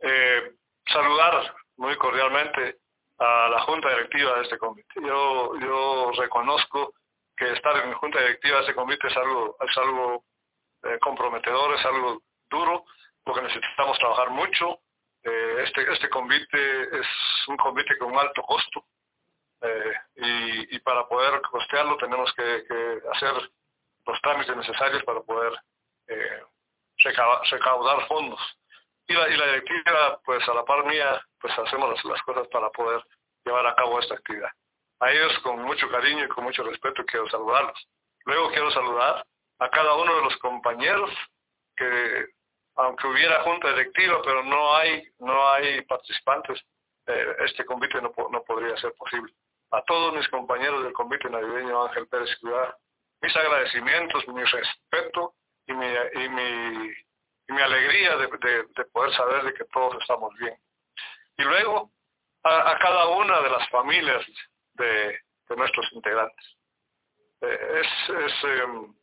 eh, 0.00 0.52
saludar 0.86 1.54
muy 1.76 1.96
cordialmente 1.96 2.78
a 3.18 3.48
la 3.48 3.60
junta 3.60 3.88
directiva 3.88 4.36
de 4.36 4.42
este 4.42 4.58
comité. 4.58 5.00
Yo, 5.00 5.58
yo 5.58 6.10
reconozco 6.18 6.92
que 7.34 7.52
estar 7.52 7.76
en 7.84 7.94
junta 7.94 8.20
directiva 8.20 8.56
de 8.56 8.62
este 8.62 8.74
comité 8.74 9.08
es 9.08 9.16
algo, 9.16 9.56
es 9.60 9.76
algo 9.78 10.24
eh, 10.82 10.98
comprometedor, 11.00 11.74
es 11.74 11.84
algo 11.86 12.22
duro, 12.50 12.84
porque 13.24 13.42
necesitamos 13.42 13.98
trabajar 13.98 14.30
mucho. 14.30 14.80
Eh, 15.22 15.64
este, 15.64 15.92
este 15.92 16.10
comité 16.10 16.82
es 16.98 17.06
un 17.48 17.56
comité 17.56 17.96
con 17.98 18.16
alto 18.18 18.42
costo 18.42 18.85
para 20.86 21.04
poder 21.08 21.42
costearlo 21.42 21.96
tenemos 21.96 22.32
que, 22.34 23.02
hacer 23.12 23.50
los 24.06 24.20
trámites 24.22 24.56
necesarios 24.56 25.02
para 25.02 25.20
poder 25.20 25.52
recaudar 27.50 28.06
fondos 28.06 28.40
y 29.08 29.14
la, 29.14 29.28
y 29.28 29.36
la 29.36 29.46
directiva, 29.46 30.20
pues 30.24 30.48
a 30.48 30.54
la 30.54 30.64
par 30.64 30.84
mía, 30.86 31.20
pues 31.40 31.56
hacemos 31.58 32.04
las, 32.04 32.22
cosas 32.22 32.46
para 32.48 32.70
poder 32.70 33.02
llevar 33.44 33.66
a 33.66 33.74
cabo 33.74 33.98
esta 33.98 34.14
actividad. 34.14 34.50
A 35.00 35.10
ellos 35.10 35.36
con 35.42 35.60
mucho 35.62 35.88
cariño 35.90 36.24
y 36.24 36.28
con 36.28 36.44
mucho 36.44 36.62
respeto 36.62 37.04
quiero 37.04 37.28
saludarlos. 37.28 37.88
Luego 38.24 38.50
quiero 38.50 38.70
saludar 38.70 39.26
a 39.58 39.70
cada 39.70 39.94
uno 39.96 40.16
de 40.16 40.22
los 40.22 40.36
compañeros 40.38 41.10
que, 41.76 42.26
aunque 42.76 43.06
hubiera 43.08 43.42
junta 43.42 43.70
directiva, 43.70 44.20
pero 44.24 44.44
no 44.44 44.76
hay, 44.76 45.04
no 45.18 45.48
hay 45.50 45.82
participantes, 45.82 46.60
eh, 47.06 47.36
este 47.44 47.64
convite 47.64 48.00
no, 48.00 48.12
no 48.30 48.42
podría 48.42 48.76
ser 48.76 48.92
posible. 48.94 49.32
Todos 49.86 50.14
mis 50.14 50.28
compañeros 50.28 50.82
del 50.82 50.92
convite 50.92 51.30
navideño 51.30 51.84
Ángel 51.84 52.08
Pérez 52.08 52.36
Ciudad, 52.38 52.74
mis 53.20 53.34
agradecimientos, 53.36 54.26
mi 54.28 54.42
respeto 54.44 55.34
y 55.66 55.72
mi, 55.72 55.86
y 55.86 56.28
mi 56.28 56.92
y 57.48 57.52
mi 57.52 57.62
alegría 57.62 58.16
de, 58.16 58.26
de, 58.26 58.84
poder 58.86 59.12
saber 59.14 59.44
de 59.44 59.54
que 59.54 59.64
todos 59.66 59.96
estamos 60.00 60.34
bien. 60.38 60.56
Y 61.38 61.42
luego 61.42 61.90
a, 62.42 62.78
cada 62.78 63.08
una 63.08 63.40
de 63.40 63.50
las 63.50 63.68
familias 63.70 64.24
de, 64.74 65.18
de 65.48 65.56
nuestros 65.56 65.86
integrantes. 65.92 66.56
Eh, 67.40 67.80
es, 67.80 68.16
es, 68.16 68.44
em, 68.44 68.94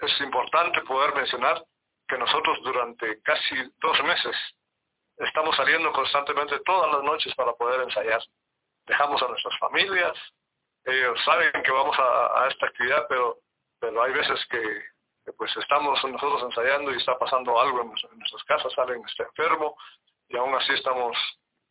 es 0.00 0.20
importante 0.20 0.80
poder 0.82 1.14
mencionar 1.14 1.64
que 2.08 2.18
nosotros 2.18 2.58
durante 2.62 3.20
casi 3.22 3.56
dos 3.80 4.02
meses 4.04 4.36
estamos 5.18 5.56
saliendo 5.56 5.92
constantemente 5.92 6.58
todas 6.64 6.92
las 6.92 7.02
noches 7.02 7.34
para 7.34 7.52
poder 7.54 7.82
ensayar. 7.82 8.22
Dejamos 8.86 9.22
a 9.22 9.28
nuestras 9.28 9.58
familias, 9.58 10.12
ellos 10.84 11.18
saben 11.24 11.52
que 11.62 11.70
vamos 11.70 11.96
a, 11.98 12.48
esta 12.48 12.66
actividad, 12.66 13.06
pero, 13.08 13.38
pero 13.78 14.02
hay 14.02 14.12
veces 14.12 14.44
que, 14.50 14.82
pues 15.36 15.56
estamos 15.56 16.02
nosotros 16.04 16.42
ensayando 16.42 16.92
y 16.92 16.96
está 16.96 17.16
pasando 17.18 17.60
algo 17.60 17.82
en, 17.82 17.88
nuestras 18.18 18.44
casas, 18.44 18.76
alguien 18.78 19.02
está 19.06 19.24
enfermo 19.24 19.76
y 20.28 20.36
aún 20.36 20.54
así 20.54 20.72
estamos 20.72 21.16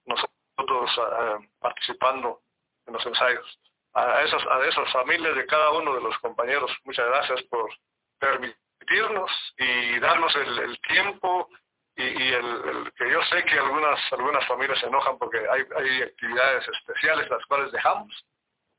nosotros 0.06 0.92
eh, 0.98 1.50
participando 1.60 2.42
en 2.86 2.94
los 2.94 3.06
ensayos. 3.06 3.60
A 3.94 4.22
esas, 4.22 4.42
a 4.48 4.66
esas 4.66 4.92
familias 4.94 5.36
de 5.36 5.46
cada 5.46 5.72
uno 5.72 5.94
de 5.96 6.02
los 6.02 6.18
compañeros, 6.20 6.72
muchas 6.86 7.06
gracias 7.08 7.44
por 7.44 7.70
permitirnos 8.18 9.32
y 9.58 10.00
darnos 10.00 10.34
el, 10.36 10.80
tiempo 10.82 11.50
y, 11.96 12.34
el, 12.34 12.92
que 12.98 13.12
yo 13.12 13.22
sé 13.24 13.44
que 13.44 13.60
algunas 13.60 14.00
algunas 14.14 14.46
familias 14.48 14.80
se 14.80 14.88
enojan 14.88 15.18
porque 15.18 15.38
hay, 15.40 15.64
hay 15.76 16.02
actividades 16.04 16.68
especiales 16.68 17.30
las 17.30 17.46
cuales 17.46 17.72
dejamos 17.72 18.26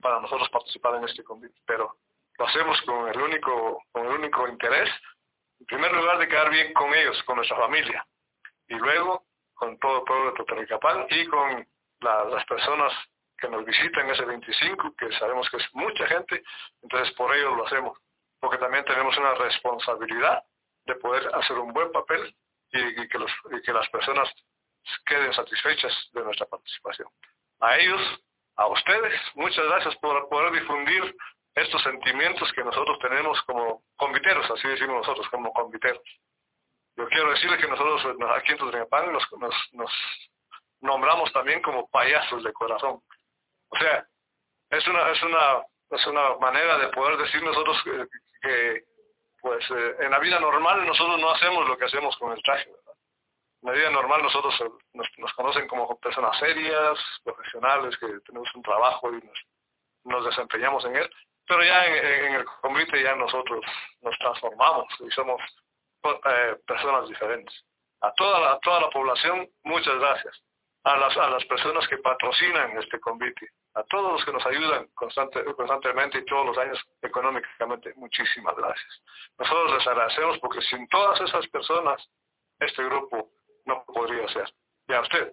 para 0.00 0.20
nosotros 0.20 0.48
participar 0.50 0.96
en 0.96 1.04
este 1.04 1.22
convite, 1.22 1.58
pero 1.64 1.96
lo 2.38 2.46
hacemos 2.46 2.80
con 2.82 3.08
el 3.08 3.20
único, 3.20 3.82
con 3.92 4.06
el 4.06 4.12
único 4.12 4.48
interés, 4.48 4.90
en 5.60 5.66
primer 5.66 5.92
lugar, 5.92 6.18
de 6.18 6.28
quedar 6.28 6.50
bien 6.50 6.72
con 6.72 6.92
ellos, 6.92 7.22
con 7.22 7.36
nuestra 7.36 7.56
familia, 7.56 8.04
y 8.68 8.74
luego 8.74 9.24
con 9.54 9.78
todo 9.78 9.98
el 9.98 10.04
pueblo 10.04 10.30
de 10.30 10.36
Totoricapán 10.36 11.06
y 11.08 11.26
con 11.26 11.66
las 12.00 12.44
personas 12.46 12.92
que 13.38 13.48
nos 13.48 13.64
visitan 13.64 14.10
ese 14.10 14.24
25, 14.24 14.94
que 14.96 15.12
sabemos 15.18 15.48
que 15.50 15.58
es 15.58 15.68
mucha 15.74 16.06
gente, 16.06 16.42
entonces 16.82 17.14
por 17.14 17.34
ello 17.34 17.54
lo 17.54 17.66
hacemos, 17.66 17.96
porque 18.40 18.58
también 18.58 18.84
tenemos 18.84 19.16
una 19.18 19.34
responsabilidad 19.34 20.42
de 20.84 20.94
poder 20.96 21.32
hacer 21.34 21.58
un 21.58 21.72
buen 21.72 21.92
papel 21.92 22.34
y, 22.72 23.08
que, 23.08 23.18
los, 23.18 23.30
y 23.52 23.62
que 23.62 23.72
las 23.72 23.88
personas 23.90 24.28
queden 25.06 25.32
satisfechas 25.32 25.92
de 26.12 26.22
nuestra 26.22 26.46
participación. 26.46 27.08
A 27.60 27.78
ellos, 27.78 28.00
a 28.56 28.66
ustedes, 28.66 29.20
muchas 29.34 29.64
gracias 29.66 29.96
por 29.96 30.28
poder 30.28 30.52
difundir 30.52 31.14
estos 31.54 31.82
sentimientos 31.82 32.50
que 32.52 32.64
nosotros 32.64 32.98
tenemos 33.00 33.40
como 33.42 33.84
conviteros, 33.96 34.50
así 34.50 34.68
decimos 34.68 34.96
nosotros, 34.96 35.28
como 35.28 35.52
conviteros. 35.52 36.02
Yo 36.96 37.06
quiero 37.08 37.30
decirles 37.30 37.60
que 37.60 37.68
nosotros 37.68 38.16
aquí 38.36 38.52
en 38.52 38.58
Tudrinapán 38.58 39.12
nos, 39.12 39.24
nos, 39.38 39.54
nos 39.72 39.92
nombramos 40.80 41.32
también 41.32 41.62
como 41.62 41.88
payasos 41.88 42.42
de 42.42 42.52
corazón. 42.52 43.00
O 43.68 43.78
sea, 43.78 44.06
es 44.70 44.86
una, 44.86 45.10
es 45.10 45.22
una, 45.22 45.62
es 45.90 46.06
una 46.06 46.36
manera 46.36 46.78
de 46.78 46.88
poder 46.88 47.18
decir 47.18 47.42
nosotros 47.42 47.76
que, 48.40 48.84
pues 49.42 49.68
eh, 49.70 49.96
en 49.98 50.10
la 50.12 50.20
vida 50.20 50.38
normal 50.38 50.86
nosotros 50.86 51.20
no 51.20 51.30
hacemos 51.30 51.68
lo 51.68 51.76
que 51.76 51.86
hacemos 51.86 52.16
con 52.16 52.32
el 52.32 52.42
traje, 52.42 52.70
¿verdad? 52.70 52.94
En 53.62 53.68
la 53.68 53.74
vida 53.74 53.90
normal 53.90 54.22
nosotros 54.22 54.54
nos, 54.94 55.32
conocen 55.34 55.66
como 55.66 55.98
personas 55.98 56.38
serias, 56.38 56.98
profesionales, 57.24 57.96
que 57.98 58.06
tenemos 58.24 58.48
un 58.54 58.62
trabajo 58.62 59.12
y 59.12 59.20
nos, 60.04 60.24
desempeñamos 60.24 60.84
en 60.84 60.96
él, 60.96 61.10
pero 61.46 61.62
ya 61.64 61.84
en, 61.86 62.34
el 62.36 62.44
convite 62.60 63.02
ya 63.02 63.14
nosotros 63.16 63.64
nos 64.00 64.16
transformamos 64.18 64.86
y 65.00 65.10
somos 65.10 65.40
eh, 66.04 66.56
personas 66.66 67.08
diferentes. 67.08 67.64
A 68.00 68.12
toda 68.14 68.40
la, 68.40 68.58
toda 68.60 68.80
la 68.80 68.90
población, 68.90 69.48
muchas 69.64 69.96
gracias. 69.98 70.40
A 70.84 70.96
las, 70.96 71.16
a 71.16 71.30
las 71.30 71.44
personas 71.44 71.86
que 71.86 71.98
patrocinan 71.98 72.76
este 72.78 72.98
convite, 72.98 73.48
a 73.74 73.82
todos 73.84 74.12
los 74.12 74.24
que 74.24 74.32
nos 74.32 74.44
ayudan 74.46 74.86
constante, 74.94 75.44
constantemente 75.54 76.18
y 76.18 76.24
todos 76.24 76.46
los 76.46 76.58
años 76.58 76.78
económicamente, 77.00 77.92
muchísimas 77.96 78.54
gracias. 78.56 79.02
Nosotros 79.38 79.74
les 79.74 79.86
agradecemos 79.86 80.38
porque 80.40 80.60
sin 80.62 80.86
todas 80.88 81.20
esas 81.20 81.46
personas, 81.48 82.06
este 82.60 82.84
grupo 82.84 83.30
no 83.64 83.84
podría 83.84 84.28
ser. 84.28 84.52
Y 84.88 84.92
a 84.92 85.00
usted, 85.00 85.32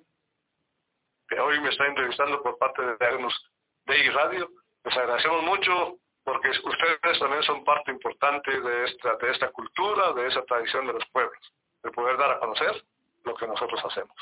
que 1.28 1.39
hoy 1.39 1.60
me 1.60 1.69
está 1.69 1.86
entrevistando 1.86 2.41
por 2.41 2.58
parte 2.58 2.82
de 2.82 2.97
Diagnos 2.97 3.52
de 3.86 4.12
Radio, 4.12 4.49
les 4.86 4.97
agradecemos 4.97 5.43
mucho 5.43 5.97
porque 6.23 6.49
ustedes 6.49 7.19
también 7.19 7.43
son 7.43 7.63
parte 7.63 7.91
importante 7.91 8.62
de 8.62 8.86
esta, 8.86 9.15
de 9.15 9.32
esta 9.32 9.52
cultura, 9.52 10.13
de 10.13 10.28
esa 10.28 10.43
tradición 10.43 10.88
de 10.88 10.93
los 10.93 11.06
pueblos, 11.08 11.54
de 11.84 11.91
poder 11.91 12.17
dar 12.17 12.32
a 12.32 12.39
conocer 12.39 12.84
lo 13.23 13.36
que 13.36 13.47
nosotros 13.47 13.84
hacemos. 13.84 14.15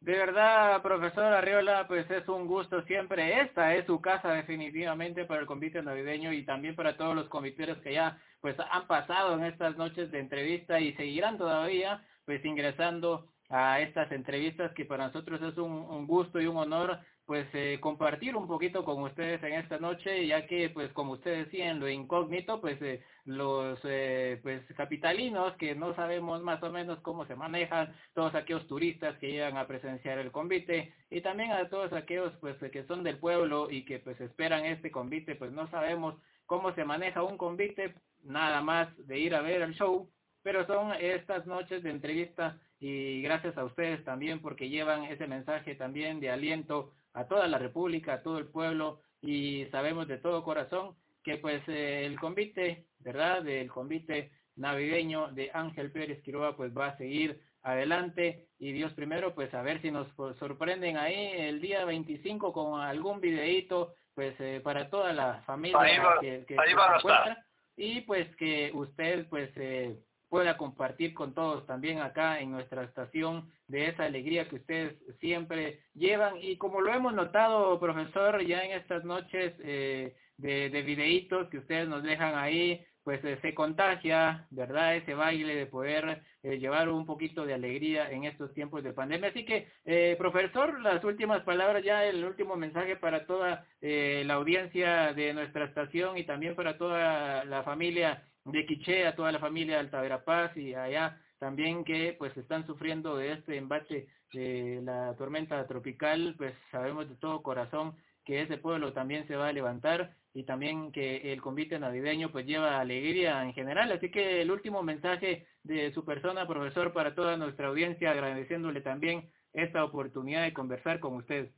De 0.00 0.12
verdad, 0.12 0.80
profesor 0.80 1.24
Arriola, 1.26 1.86
pues 1.86 2.10
es 2.10 2.26
un 2.26 2.46
gusto 2.46 2.82
siempre. 2.84 3.42
Esta 3.42 3.74
es 3.74 3.84
su 3.84 4.00
casa 4.00 4.32
definitivamente 4.32 5.26
para 5.26 5.42
el 5.42 5.46
convite 5.46 5.82
navideño 5.82 6.32
y 6.32 6.42
también 6.44 6.74
para 6.74 6.96
todos 6.96 7.14
los 7.14 7.28
comiteros 7.28 7.76
que 7.78 7.92
ya 7.92 8.18
pues 8.40 8.56
han 8.70 8.86
pasado 8.86 9.34
en 9.34 9.44
estas 9.44 9.76
noches 9.76 10.10
de 10.10 10.20
entrevista 10.20 10.80
y 10.80 10.94
seguirán 10.94 11.36
todavía 11.36 12.02
pues 12.24 12.42
ingresando 12.46 13.28
a 13.50 13.80
estas 13.80 14.10
entrevistas 14.12 14.72
que 14.72 14.86
para 14.86 15.08
nosotros 15.08 15.42
es 15.42 15.58
un 15.58 16.06
gusto 16.06 16.40
y 16.40 16.46
un 16.46 16.56
honor 16.56 16.98
pues 17.30 17.46
eh, 17.52 17.78
compartir 17.80 18.34
un 18.34 18.48
poquito 18.48 18.84
con 18.84 19.04
ustedes 19.04 19.40
en 19.44 19.52
esta 19.52 19.78
noche, 19.78 20.26
ya 20.26 20.48
que 20.48 20.68
pues 20.68 20.92
como 20.92 21.12
ustedes 21.12 21.44
decían, 21.44 21.78
lo 21.78 21.88
incógnito, 21.88 22.60
pues 22.60 22.82
eh, 22.82 23.04
los 23.24 23.78
eh, 23.84 24.40
pues 24.42 24.64
capitalinos 24.76 25.54
que 25.54 25.76
no 25.76 25.94
sabemos 25.94 26.42
más 26.42 26.60
o 26.64 26.72
menos 26.72 26.98
cómo 27.02 27.24
se 27.26 27.36
manejan, 27.36 27.94
todos 28.14 28.34
aquellos 28.34 28.66
turistas 28.66 29.16
que 29.18 29.30
llegan 29.30 29.58
a 29.58 29.68
presenciar 29.68 30.18
el 30.18 30.32
convite 30.32 30.92
y 31.08 31.20
también 31.20 31.52
a 31.52 31.68
todos 31.68 31.92
aquellos 31.92 32.32
pues 32.40 32.56
que 32.72 32.82
son 32.88 33.04
del 33.04 33.18
pueblo 33.18 33.70
y 33.70 33.84
que 33.84 34.00
pues 34.00 34.20
esperan 34.20 34.64
este 34.66 34.90
convite, 34.90 35.36
pues 35.36 35.52
no 35.52 35.70
sabemos 35.70 36.16
cómo 36.46 36.74
se 36.74 36.84
maneja 36.84 37.22
un 37.22 37.38
convite, 37.38 37.94
nada 38.24 38.60
más 38.60 38.88
de 39.06 39.20
ir 39.20 39.36
a 39.36 39.40
ver 39.40 39.62
el 39.62 39.74
show 39.74 40.10
pero 40.42 40.66
son 40.66 40.94
estas 40.98 41.46
noches 41.46 41.84
de 41.84 41.90
entrevista 41.90 42.58
y 42.80 43.22
gracias 43.22 43.56
a 43.56 43.64
ustedes 43.64 44.02
también 44.04 44.40
porque 44.40 44.68
llevan 44.68 45.04
ese 45.04 45.28
mensaje 45.28 45.76
también 45.76 46.18
de 46.18 46.30
aliento 46.30 46.92
a 47.14 47.26
toda 47.26 47.46
la 47.46 47.58
República, 47.58 48.14
a 48.14 48.22
todo 48.22 48.38
el 48.38 48.48
pueblo 48.48 49.00
y 49.20 49.66
sabemos 49.66 50.08
de 50.08 50.18
todo 50.18 50.44
corazón 50.44 50.96
que 51.22 51.36
pues 51.36 51.62
eh, 51.68 52.06
el 52.06 52.18
convite, 52.18 52.86
¿verdad? 52.98 53.46
El 53.46 53.70
convite 53.70 54.32
navideño 54.56 55.28
de 55.32 55.50
Ángel 55.52 55.92
Pérez 55.92 56.22
Quiroga 56.22 56.56
pues 56.56 56.76
va 56.76 56.88
a 56.88 56.96
seguir 56.96 57.40
adelante 57.62 58.46
y 58.58 58.72
Dios 58.72 58.92
primero 58.94 59.34
pues 59.34 59.52
a 59.54 59.62
ver 59.62 59.82
si 59.82 59.90
nos 59.90 60.08
sorprenden 60.38 60.96
ahí 60.96 61.32
el 61.36 61.60
día 61.60 61.84
25 61.84 62.52
con 62.52 62.80
algún 62.80 63.20
videíto 63.20 63.94
pues 64.14 64.34
eh, 64.40 64.60
para 64.62 64.88
toda 64.88 65.12
la 65.12 65.42
familia 65.42 66.16
que, 66.20 66.44
que, 66.46 66.56
se 66.56 67.36
y 67.76 68.02
pues 68.02 68.34
que 68.36 68.70
usted 68.74 69.26
pues 69.28 69.50
eh, 69.56 69.98
pueda 70.30 70.56
compartir 70.56 71.12
con 71.12 71.34
todos 71.34 71.66
también 71.66 71.98
acá 71.98 72.40
en 72.40 72.52
nuestra 72.52 72.84
estación 72.84 73.50
de 73.68 73.88
esa 73.88 74.04
alegría 74.04 74.48
que 74.48 74.56
ustedes 74.56 74.94
siempre 75.18 75.80
llevan 75.92 76.34
y 76.40 76.56
como 76.56 76.80
lo 76.80 76.94
hemos 76.94 77.12
notado 77.12 77.78
profesor 77.78 78.42
ya 78.42 78.62
en 78.62 78.72
estas 78.72 79.04
noches 79.04 79.52
eh, 79.58 80.14
de, 80.38 80.70
de 80.70 80.82
videitos 80.82 81.48
que 81.48 81.58
ustedes 81.58 81.86
nos 81.88 82.02
dejan 82.02 82.36
ahí 82.36 82.86
pues 83.02 83.24
eh, 83.24 83.38
se 83.42 83.54
contagia, 83.54 84.46
¿verdad? 84.50 84.96
Ese 84.96 85.14
baile 85.14 85.54
de 85.54 85.66
poder 85.66 86.22
eh, 86.42 86.58
llevar 86.58 86.88
un 86.88 87.06
poquito 87.06 87.46
de 87.46 87.54
alegría 87.54 88.10
en 88.10 88.24
estos 88.24 88.52
tiempos 88.52 88.82
de 88.82 88.92
pandemia. 88.92 89.30
Así 89.30 89.44
que, 89.44 89.68
eh, 89.84 90.16
profesor, 90.18 90.80
las 90.80 91.02
últimas 91.04 91.42
palabras, 91.42 91.82
ya 91.82 92.04
el 92.04 92.24
último 92.24 92.56
mensaje 92.56 92.96
para 92.96 93.26
toda 93.26 93.66
la 93.82 94.34
audiencia 94.34 95.14
de 95.14 95.32
nuestra 95.32 95.64
estación 95.64 96.18
y 96.18 96.24
también 96.24 96.54
para 96.54 96.76
toda 96.76 97.44
la 97.46 97.62
familia 97.62 98.22
de 98.44 98.66
Quichea, 98.66 99.16
toda 99.16 99.32
la 99.32 99.38
familia 99.38 99.74
de 99.74 99.80
Alta 99.80 100.00
Verapaz 100.00 100.56
y 100.56 100.74
allá 100.74 101.20
también 101.38 101.84
que 101.84 102.14
pues 102.18 102.36
están 102.36 102.66
sufriendo 102.66 103.16
de 103.16 103.32
este 103.32 103.56
embate 103.56 104.08
de 104.32 104.80
la 104.82 105.14
tormenta 105.16 105.66
tropical, 105.66 106.34
pues 106.36 106.54
sabemos 106.70 107.08
de 107.08 107.16
todo 107.16 107.42
corazón 107.42 107.96
que 108.24 108.42
ese 108.42 108.58
pueblo 108.58 108.92
también 108.92 109.26
se 109.26 109.36
va 109.36 109.48
a 109.48 109.52
levantar 109.52 110.14
y 110.34 110.44
también 110.44 110.92
que 110.92 111.32
el 111.32 111.40
convite 111.40 111.78
navideño 111.78 112.30
pues 112.30 112.46
lleva 112.46 112.78
alegría 112.78 113.42
en 113.42 113.52
general. 113.54 113.90
Así 113.90 114.10
que 114.10 114.42
el 114.42 114.50
último 114.50 114.82
mensaje 114.82 115.46
de 115.64 115.92
su 115.92 116.04
persona, 116.04 116.46
profesor, 116.46 116.92
para 116.92 117.14
toda 117.14 117.36
nuestra 117.36 117.68
audiencia, 117.68 118.10
agradeciéndole 118.10 118.80
también 118.82 119.32
esta 119.52 119.82
oportunidad 119.82 120.42
de 120.42 120.52
conversar 120.52 121.00
con 121.00 121.14
usted. 121.16 121.50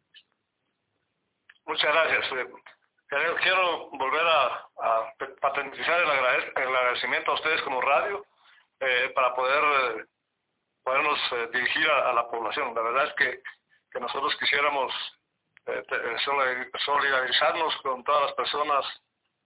Muchas 1.67 1.93
gracias. 1.93 2.25
Eh, 3.13 3.35
quiero 3.43 3.91
volver 3.91 4.27
a, 4.27 5.15
patentizar 5.41 6.01
el, 6.01 6.11
agradecimiento 6.11 7.31
a 7.31 7.35
ustedes 7.35 7.61
como 7.63 7.81
radio 7.83 8.25
eh, 8.81 9.13
para 9.15 9.35
poder 9.35 9.63
eh, 9.63 10.05
podernos 10.83 11.19
dirigir 11.53 11.89
a, 11.91 12.13
la 12.15 12.29
población. 12.29 12.75
La 12.75 12.83
verdad 12.83 13.09
es 13.09 13.15
que, 13.15 13.43
que 13.93 14.01
nosotros 14.01 14.35
quisiéramos 14.37 14.93
eh, 15.67 15.85
eh, 15.89 16.17
solidarizarnos 16.85 17.77
con 17.83 18.03
todas 18.03 18.23
las 18.23 18.33
personas 18.33 18.85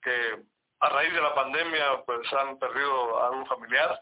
que 0.00 0.38
a 0.80 0.88
raíz 0.88 1.12
de 1.12 1.20
la 1.20 1.34
pandemia 1.34 2.02
pues 2.06 2.32
han 2.32 2.58
perdido 2.58 3.18
a 3.20 3.30
un 3.30 3.44
familiar 3.46 4.00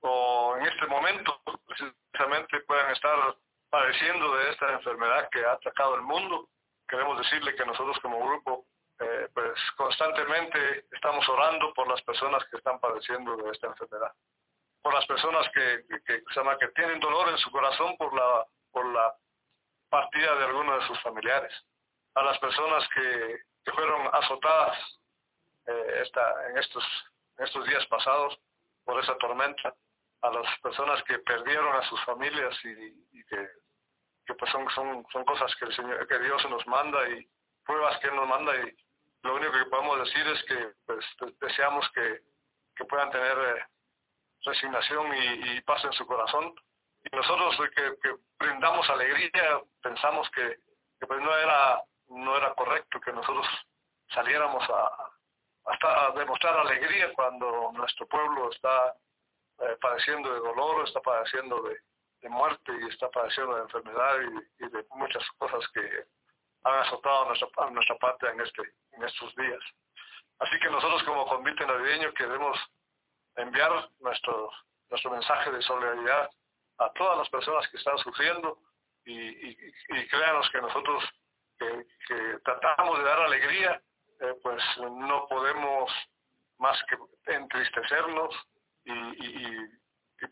o 0.00 0.56
en 0.58 0.66
este 0.66 0.86
momento 0.86 1.40
precisamente 1.66 2.60
puedan 2.66 2.90
estar 2.90 3.36
padeciendo 3.70 4.34
de 4.36 4.50
esta 4.50 4.72
enfermedad 4.72 5.28
que 5.30 5.44
ha 5.44 5.52
atacado 5.52 5.94
el 5.94 6.02
mundo. 6.02 6.48
Queremos 6.88 7.18
decirle 7.18 7.54
que 7.54 7.66
nosotros 7.66 7.98
como 8.00 8.18
grupo 8.26 8.66
eh, 9.00 9.28
pues 9.32 9.52
constantemente 9.76 10.86
estamos 10.90 11.28
orando 11.28 11.72
por 11.72 11.86
las 11.88 12.02
personas 12.02 12.44
que 12.46 12.56
están 12.56 12.80
padeciendo 12.80 13.36
de 13.36 13.50
esta 13.50 13.68
enfermedad, 13.68 14.12
por 14.82 14.92
las 14.92 15.06
personas 15.06 15.48
que, 15.54 15.84
que, 15.88 16.02
que, 16.02 16.22
que 16.60 16.68
tienen 16.74 16.98
dolor 16.98 17.28
en 17.28 17.38
su 17.38 17.50
corazón 17.50 17.96
por 17.96 18.12
la, 18.12 18.44
por 18.72 18.86
la 18.92 19.14
partida 19.88 20.34
de 20.34 20.44
algunos 20.46 20.80
de 20.80 20.86
sus 20.88 21.00
familiares, 21.02 21.52
a 22.14 22.22
las 22.22 22.38
personas 22.38 22.88
que, 22.94 23.48
fueron 23.74 24.08
azotadas 24.14 24.78
eh, 25.66 26.00
esta, 26.02 26.48
en, 26.48 26.56
estos, 26.56 26.82
estos 27.36 27.66
días 27.66 27.84
pasados 27.88 28.40
por 28.82 28.98
esa 28.98 29.14
tormenta, 29.18 29.74
a 30.22 30.30
las 30.30 30.58
personas 30.60 31.02
que 31.02 31.18
perdieron 31.18 31.76
a 31.76 31.82
sus 31.82 32.02
familias 32.06 32.56
y, 32.64 33.24
que, 33.26 33.48
que, 34.24 34.34
pues 34.34 34.50
son, 34.50 34.68
son, 34.70 35.06
son 35.12 35.24
cosas 35.26 35.54
que, 35.56 35.66
el 35.66 35.76
Señor, 35.76 36.08
que 36.08 36.18
Dios 36.18 36.42
nos 36.48 36.66
manda 36.66 37.06
y 37.10 37.28
pruebas 37.66 37.98
que 38.00 38.10
nos 38.10 38.26
manda 38.26 38.56
y 38.56 38.74
lo 39.28 39.34
único 39.34 39.52
que 39.52 39.66
podemos 39.66 39.98
decir 39.98 40.26
es 40.26 40.42
que 40.44 40.72
pues, 40.86 41.04
deseamos 41.38 41.86
que, 41.92 42.22
que 42.74 42.84
puedan 42.86 43.10
tener 43.10 43.36
eh, 43.38 43.66
resignación 44.42 45.14
y, 45.14 45.50
y 45.50 45.60
paz 45.62 45.84
en 45.84 45.92
su 45.92 46.06
corazón. 46.06 46.54
Y 47.04 47.14
nosotros 47.14 47.54
que, 47.76 48.16
brindamos 48.38 48.88
alegría 48.88 49.60
pensamos 49.82 50.30
que, 50.30 50.56
pues 51.06 51.20
no 51.20 51.36
era 51.36 51.82
no 52.08 52.36
era 52.38 52.54
correcto 52.54 52.98
que 53.00 53.12
nosotros 53.12 53.46
saliéramos 54.08 54.64
a 54.70 54.90
hasta 55.66 56.06
a 56.06 56.12
demostrar 56.12 56.56
alegría 56.56 57.12
cuando 57.12 57.70
nuestro 57.74 58.06
pueblo 58.08 58.50
está 58.50 58.94
eh, 59.58 59.76
padeciendo 59.78 60.32
de 60.32 60.40
dolor, 60.40 60.88
está 60.88 61.00
padeciendo 61.00 61.62
de, 61.62 61.76
muerte 62.30 62.72
y 62.80 62.88
está 62.88 63.10
padeciendo 63.10 63.56
de 63.56 63.62
enfermedad 63.62 64.16
y, 64.58 64.68
de 64.68 64.86
muchas 64.90 65.22
cosas 65.36 65.66
que 65.72 66.04
han 66.64 66.74
azotado 66.80 67.26
nuestra, 67.26 67.48
nuestra 67.70 67.96
en 68.32 68.40
este 68.40 68.62
en 68.92 69.04
estos 69.04 69.34
días. 69.36 69.60
Así 70.38 70.58
que 70.60 70.70
nosotros 70.70 71.02
como 71.04 71.26
convite 71.26 71.66
navideño 71.66 72.12
queremos 72.14 72.58
enviar 73.36 73.90
nuestro 74.00 74.50
nuestro 74.90 75.10
mensaje 75.10 75.50
de 75.50 75.62
solidaridad 75.62 76.30
a 76.78 76.92
todas 76.92 77.18
las 77.18 77.28
personas 77.28 77.68
que 77.68 77.76
están 77.76 77.98
sufriendo 77.98 78.58
y, 79.04 79.56
créanos 80.08 80.48
que 80.50 80.60
nosotros 80.60 81.02
que, 81.58 82.38
tratamos 82.44 82.98
de 82.98 83.04
dar 83.04 83.20
alegría, 83.20 83.80
eh, 84.20 84.34
pues 84.42 84.62
no 84.78 85.26
podemos 85.28 85.90
más 86.58 86.78
que 86.84 87.32
entristecernos 87.32 88.34
y, 88.84 89.78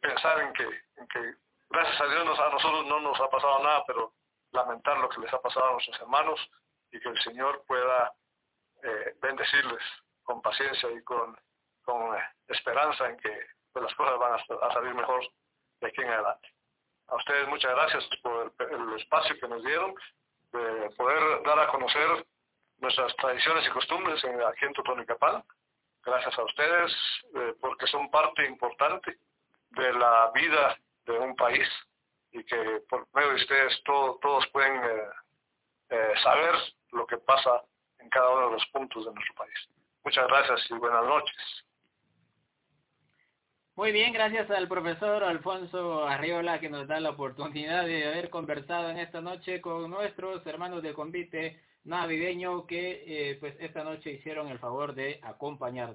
pensar 0.00 0.40
en 0.40 0.52
que 0.52 1.34
gracias 1.70 2.00
a 2.00 2.06
Dios 2.06 2.38
a 2.38 2.50
nosotros 2.50 2.86
no 2.86 3.00
nos 3.00 3.20
ha 3.20 3.28
pasado 3.30 3.62
nada, 3.62 3.84
pero 3.86 4.12
lamentar 4.56 4.98
lo 4.98 5.08
que 5.08 5.20
les 5.20 5.32
ha 5.32 5.40
pasado 5.40 5.66
a 5.66 5.72
nuestros 5.72 6.00
hermanos 6.00 6.40
y 6.90 6.98
que 6.98 7.08
el 7.08 7.20
Señor 7.20 7.62
pueda 7.66 8.12
eh, 8.82 9.14
bendecirles 9.20 9.82
con 10.22 10.42
paciencia 10.42 10.90
y 10.90 11.02
con, 11.02 11.38
con 11.82 12.16
esperanza 12.48 13.08
en 13.08 13.16
que 13.18 13.46
pues, 13.72 13.84
las 13.84 13.94
cosas 13.94 14.18
van 14.18 14.32
a 14.34 14.72
salir 14.72 14.94
mejor 14.94 15.22
de 15.80 15.88
aquí 15.88 16.02
en 16.02 16.08
adelante. 16.08 16.48
A 17.08 17.16
ustedes 17.16 17.48
muchas 17.48 17.72
gracias 17.72 18.04
por 18.22 18.52
el, 18.58 19.00
espacio 19.00 19.38
que 19.38 19.48
nos 19.48 19.62
dieron 19.62 19.94
de 20.52 20.90
poder 20.96 21.42
dar 21.44 21.60
a 21.60 21.68
conocer 21.68 22.26
nuestras 22.78 23.14
tradiciones 23.16 23.66
y 23.66 23.70
costumbres 23.70 24.22
en 24.24 24.42
aquí 24.42 24.64
en 24.64 24.72
Totonicapán. 24.72 25.44
Gracias 26.02 26.36
a 26.38 26.42
ustedes 26.42 26.92
eh, 27.34 27.54
porque 27.60 27.86
son 27.86 28.10
parte 28.10 28.44
importante 28.46 29.18
de 29.70 29.92
la 29.92 30.30
vida 30.34 30.76
de 31.04 31.18
un 31.18 31.36
país 31.36 31.68
y 32.32 32.44
que 32.44 32.82
de 33.28 33.34
ustedes 33.36 33.82
todos 33.84 34.46
pueden 34.52 34.76
eh, 34.76 35.08
eh, 35.90 36.12
saber 36.22 36.54
lo 36.92 37.06
que 37.06 37.18
pasa 37.18 37.62
en 37.98 38.08
cada 38.08 38.30
uno 38.30 38.46
de 38.46 38.52
los 38.52 38.66
puntos 38.66 39.04
de 39.04 39.12
nuestro 39.12 39.34
país. 39.34 39.54
Muchas 40.04 40.26
gracias 40.28 40.70
y 40.70 40.74
buenas 40.74 41.04
noches. 41.04 41.64
Muy 43.76 43.92
bien, 43.92 44.12
gracias 44.12 44.50
al 44.50 44.68
profesor 44.68 45.22
Alfonso 45.22 46.06
Arriola 46.06 46.60
que 46.60 46.70
nos 46.70 46.88
da 46.88 46.98
la 46.98 47.10
oportunidad 47.10 47.84
de 47.84 48.06
haber 48.06 48.30
conversado 48.30 48.88
en 48.88 48.98
esta 48.98 49.20
noche 49.20 49.60
con 49.60 49.90
nuestros 49.90 50.46
hermanos 50.46 50.82
del 50.82 50.94
convite 50.94 51.60
navideño 51.84 52.66
que 52.66 53.04
eh, 53.06 53.36
pues 53.38 53.54
esta 53.60 53.84
noche 53.84 54.12
hicieron 54.12 54.48
el 54.48 54.58
favor 54.58 54.94
de 54.94 55.20
acompañarnos. 55.22 55.94